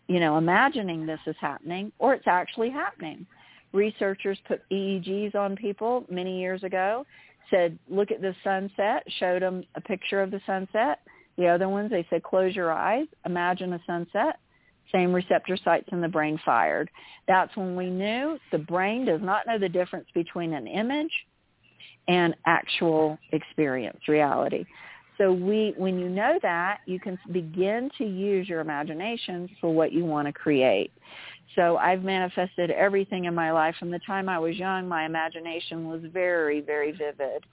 [0.07, 3.27] you know, imagining this is happening or it's actually happening.
[3.75, 7.05] Researchers put EEGs on people many years ago,
[7.51, 11.01] said, look at the sunset, showed them a picture of the sunset.
[11.37, 14.39] The other ones, they said, close your eyes, imagine a sunset.
[14.93, 16.89] Same receptor sites in the brain fired.
[17.27, 21.13] That's when we knew the brain does not know the difference between an image
[22.07, 24.65] and actual experience, reality.
[25.19, 29.93] So we, when you know that, you can begin to use your imagination for what
[29.93, 30.93] you want to create.
[31.57, 33.77] So I've manifested everything in my life.
[33.79, 37.45] From the time I was young, my imagination was very, very vivid.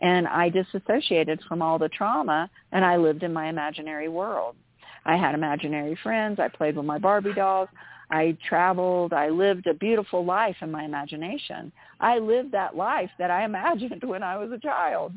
[0.00, 4.56] And I disassociated from all the trauma and I lived in my imaginary world.
[5.04, 6.38] I had imaginary friends.
[6.38, 7.68] I played with my Barbie dolls.
[8.10, 9.12] I traveled.
[9.12, 11.72] I lived a beautiful life in my imagination.
[12.00, 15.12] I lived that life that I imagined when I was a child.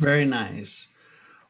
[0.00, 0.66] Very nice.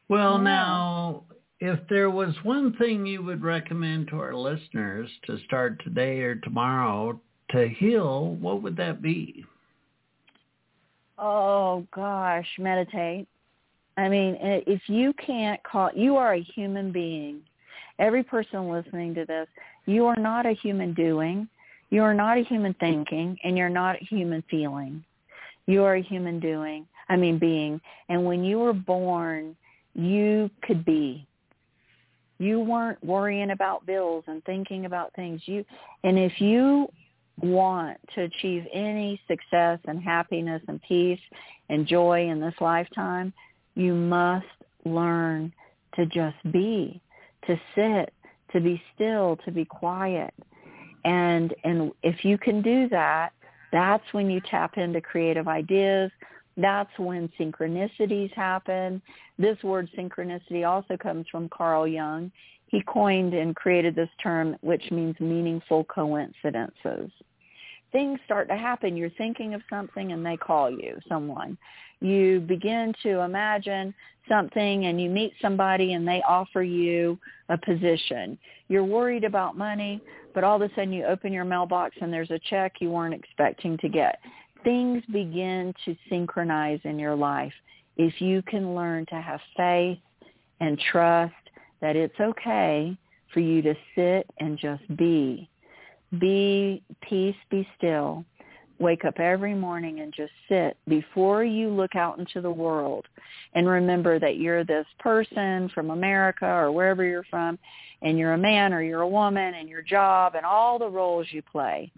[0.09, 1.23] Well, now,
[1.61, 6.35] if there was one thing you would recommend to our listeners to start today or
[6.35, 9.45] tomorrow to heal, what would that be?
[11.19, 13.27] Oh gosh, meditate.
[13.95, 17.41] I mean, if you can't call, you are a human being.
[17.99, 19.47] Every person listening to this,
[19.85, 21.47] you are not a human doing,
[21.91, 25.03] you are not a human thinking, and you're not a human feeling.
[25.67, 26.87] You are a human doing.
[27.07, 27.79] I mean being.
[28.09, 29.55] And when you were born,
[29.93, 31.27] you could be.
[32.41, 35.41] You weren't worrying about bills and thinking about things.
[35.45, 35.63] You
[36.03, 36.87] and if you
[37.39, 41.19] want to achieve any success and happiness and peace
[41.69, 43.31] and joy in this lifetime,
[43.75, 44.47] you must
[44.85, 45.53] learn
[45.95, 46.99] to just be,
[47.45, 48.11] to sit,
[48.53, 50.33] to be still, to be quiet.
[51.05, 53.33] And and if you can do that,
[53.71, 56.09] that's when you tap into creative ideas,
[56.57, 59.01] that's when synchronicities happen.
[59.37, 62.31] This word synchronicity also comes from Carl Jung.
[62.67, 67.11] He coined and created this term which means meaningful coincidences.
[67.91, 68.95] Things start to happen.
[68.95, 71.57] You're thinking of something and they call you, someone.
[71.99, 73.93] You begin to imagine
[74.29, 78.37] something and you meet somebody and they offer you a position.
[78.69, 80.01] You're worried about money,
[80.33, 83.13] but all of a sudden you open your mailbox and there's a check you weren't
[83.13, 84.19] expecting to get
[84.63, 87.53] things begin to synchronize in your life
[87.97, 89.99] if you can learn to have faith
[90.59, 91.33] and trust
[91.81, 92.97] that it's okay
[93.33, 95.49] for you to sit and just be.
[96.19, 98.25] be peace, be still.
[98.79, 103.05] Wake up every morning and just sit before you look out into the world
[103.53, 107.59] and remember that you're this person from America or wherever you're from
[108.01, 111.27] and you're a man or you're a woman and your job and all the roles
[111.29, 111.91] you play.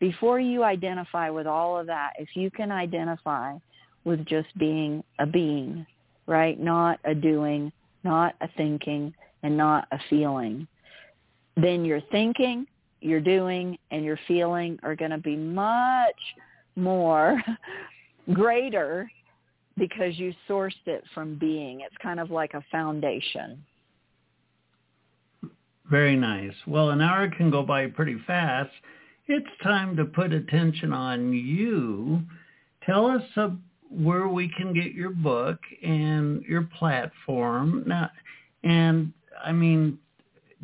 [0.00, 3.56] Before you identify with all of that, if you can identify
[4.04, 5.86] with just being a being,
[6.26, 6.58] right?
[6.58, 7.70] Not a doing,
[8.02, 10.66] not a thinking, and not a feeling,
[11.56, 12.66] then your thinking,
[13.00, 16.14] your doing, and your feeling are going to be much
[16.76, 17.42] more
[18.32, 19.10] greater
[19.76, 21.80] because you sourced it from being.
[21.80, 23.62] It's kind of like a foundation.
[25.90, 26.52] Very nice.
[26.66, 28.70] Well, an hour can go by pretty fast.
[29.32, 32.20] It's time to put attention on you.
[32.84, 33.50] Tell us uh,
[33.88, 37.84] where we can get your book and your platform.
[37.86, 38.10] Now,
[38.64, 40.00] and I mean,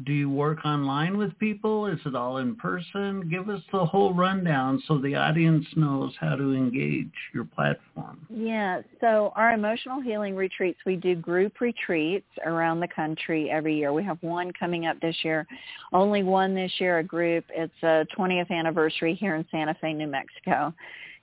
[0.04, 1.86] do you work online with people?
[1.86, 3.28] Is it all in person?
[3.30, 8.26] Give us the whole rundown so the audience knows how to engage your platform.
[8.28, 13.94] Yeah, so our emotional healing retreats, we do group retreats around the country every year.
[13.94, 15.46] We have one coming up this year,
[15.94, 17.46] only one this year, a group.
[17.48, 20.74] It's a 20th anniversary here in Santa Fe, New Mexico.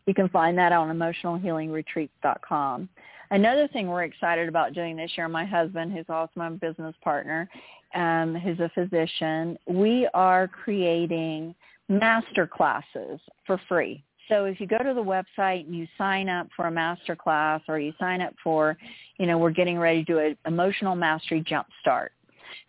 [0.07, 2.89] You can find that on emotionalhealingretreats.com.
[3.34, 7.49] Another thing we're excited about doing this year, my husband, who's also my business partner,
[7.95, 11.55] um, who's a physician, we are creating
[11.89, 14.03] master classes for free.
[14.29, 17.59] So if you go to the website and you sign up for a master class
[17.67, 18.77] or you sign up for,
[19.17, 22.09] you know, we're getting ready to do an emotional mastery jumpstart.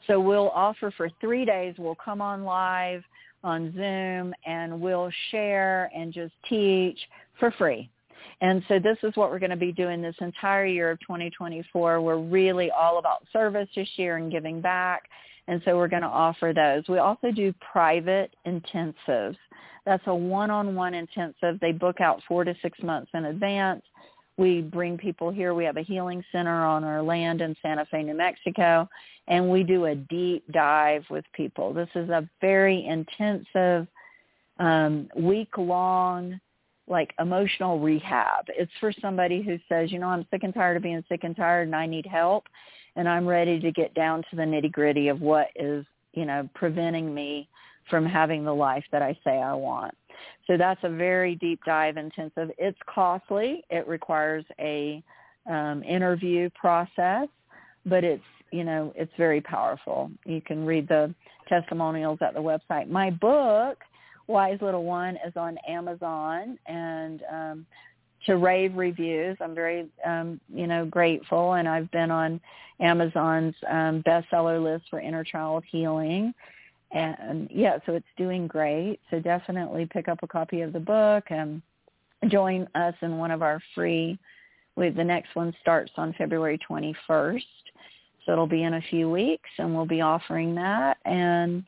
[0.06, 3.02] So we'll offer for three days, we'll come on live
[3.42, 6.98] on Zoom and we'll share and just teach
[7.38, 7.90] for free.
[8.40, 12.00] And so this is what we're going to be doing this entire year of 2024.
[12.00, 15.04] We're really all about service this year and giving back.
[15.46, 16.84] And so we're going to offer those.
[16.88, 19.36] We also do private intensives.
[19.84, 21.60] That's a one-on-one intensive.
[21.60, 23.82] They book out four to six months in advance.
[24.36, 25.54] We bring people here.
[25.54, 28.88] We have a healing center on our land in Santa Fe, New Mexico,
[29.28, 31.72] and we do a deep dive with people.
[31.72, 33.86] This is a very intensive,
[34.58, 36.40] um, week-long
[36.86, 38.46] like emotional rehab.
[38.48, 41.34] It's for somebody who says, you know, I'm sick and tired of being sick and
[41.34, 42.46] tired and I need help
[42.96, 46.48] and I'm ready to get down to the nitty gritty of what is, you know,
[46.54, 47.48] preventing me
[47.90, 49.94] from having the life that I say I want.
[50.46, 52.50] So that's a very deep dive intensive.
[52.58, 53.64] It's costly.
[53.70, 55.02] It requires a
[55.50, 57.28] um, interview process,
[57.84, 60.10] but it's you know it's very powerful.
[60.24, 61.14] You can read the
[61.48, 62.88] testimonials at the website.
[62.88, 63.78] My book
[64.26, 67.66] Wise Little One is on Amazon and um,
[68.26, 69.36] to rave reviews.
[69.40, 72.40] I'm very, um, you know, grateful, and I've been on
[72.80, 76.32] Amazon's um, bestseller list for inner child healing.
[76.92, 79.00] And yeah, so it's doing great.
[79.10, 81.60] So definitely pick up a copy of the book and
[82.28, 84.18] join us in one of our free.
[84.76, 87.42] We, the next one starts on February 21st,
[88.24, 90.98] so it'll be in a few weeks, and we'll be offering that.
[91.04, 91.64] And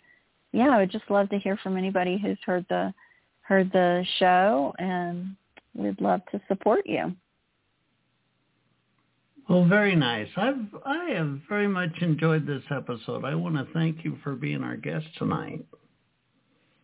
[0.57, 2.95] yeah, I would just love to hear from anybody who's heard the
[3.43, 5.37] heard the show, and
[5.75, 7.15] we'd love to support you.
[9.51, 10.29] Well, very nice.
[10.35, 13.25] I've I have very much enjoyed this episode.
[13.25, 15.65] I want to thank you for being our guest tonight.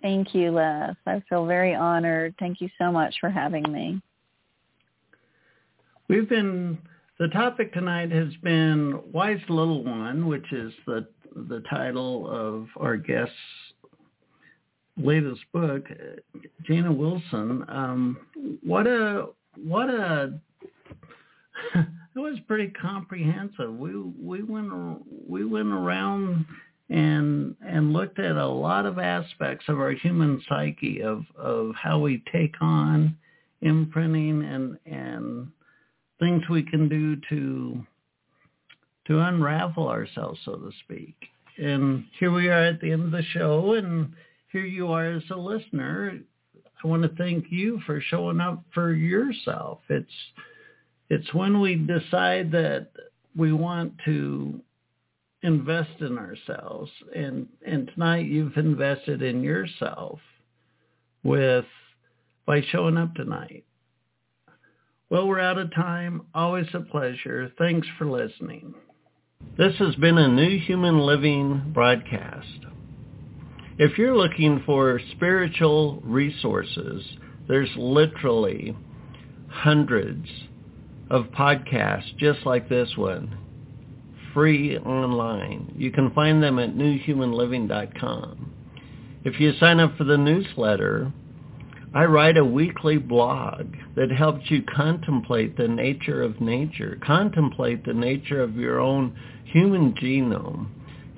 [0.02, 0.94] Thank you, Les.
[1.06, 2.34] I feel very honored.
[2.38, 4.02] Thank you so much for having me.
[6.08, 6.76] We've been
[7.22, 11.06] the topic tonight has been Wise Little One, which is the
[11.36, 13.32] the title of our guest's
[14.96, 15.84] latest book,
[16.64, 17.64] Jana Wilson.
[17.68, 18.18] Um,
[18.64, 20.40] what a what a
[21.76, 23.72] it was pretty comprehensive.
[23.72, 24.72] We we went
[25.30, 26.44] we went around
[26.90, 32.00] and and looked at a lot of aspects of our human psyche of of how
[32.00, 33.16] we take on
[33.60, 35.52] imprinting and and
[36.22, 37.84] things we can do to
[39.08, 41.16] to unravel ourselves, so to speak.
[41.58, 44.12] And here we are at the end of the show, and
[44.52, 46.20] here you are as a listener.
[46.82, 49.80] I want to thank you for showing up for yourself.
[49.88, 50.06] It's
[51.10, 52.92] it's when we decide that
[53.36, 54.60] we want to
[55.42, 60.20] invest in ourselves, and and tonight you've invested in yourself
[61.24, 61.66] with
[62.46, 63.64] by showing up tonight.
[65.12, 66.22] Well, we're out of time.
[66.34, 67.52] Always a pleasure.
[67.58, 68.72] Thanks for listening.
[69.58, 72.64] This has been a New Human Living broadcast.
[73.76, 77.04] If you're looking for spiritual resources,
[77.46, 78.74] there's literally
[79.48, 80.26] hundreds
[81.10, 83.36] of podcasts just like this one,
[84.32, 85.74] free online.
[85.76, 88.54] You can find them at newhumanliving.com.
[89.24, 91.12] If you sign up for the newsletter,
[91.94, 93.66] I write a weekly blog
[93.96, 99.14] that helps you contemplate the nature of nature, contemplate the nature of your own
[99.44, 100.68] human genome,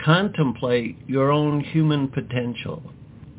[0.04, 2.82] contemplate your own human potential.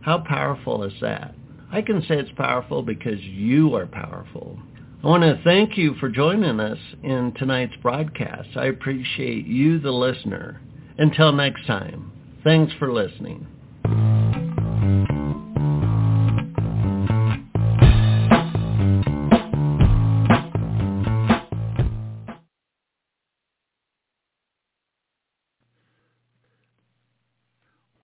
[0.01, 1.35] How powerful is that?
[1.71, 4.57] I can say it's powerful because you are powerful.
[5.03, 8.49] I want to thank you for joining us in tonight's broadcast.
[8.55, 10.61] I appreciate you, the listener.
[10.97, 12.13] Until next time,
[12.45, 13.45] thanks for listening.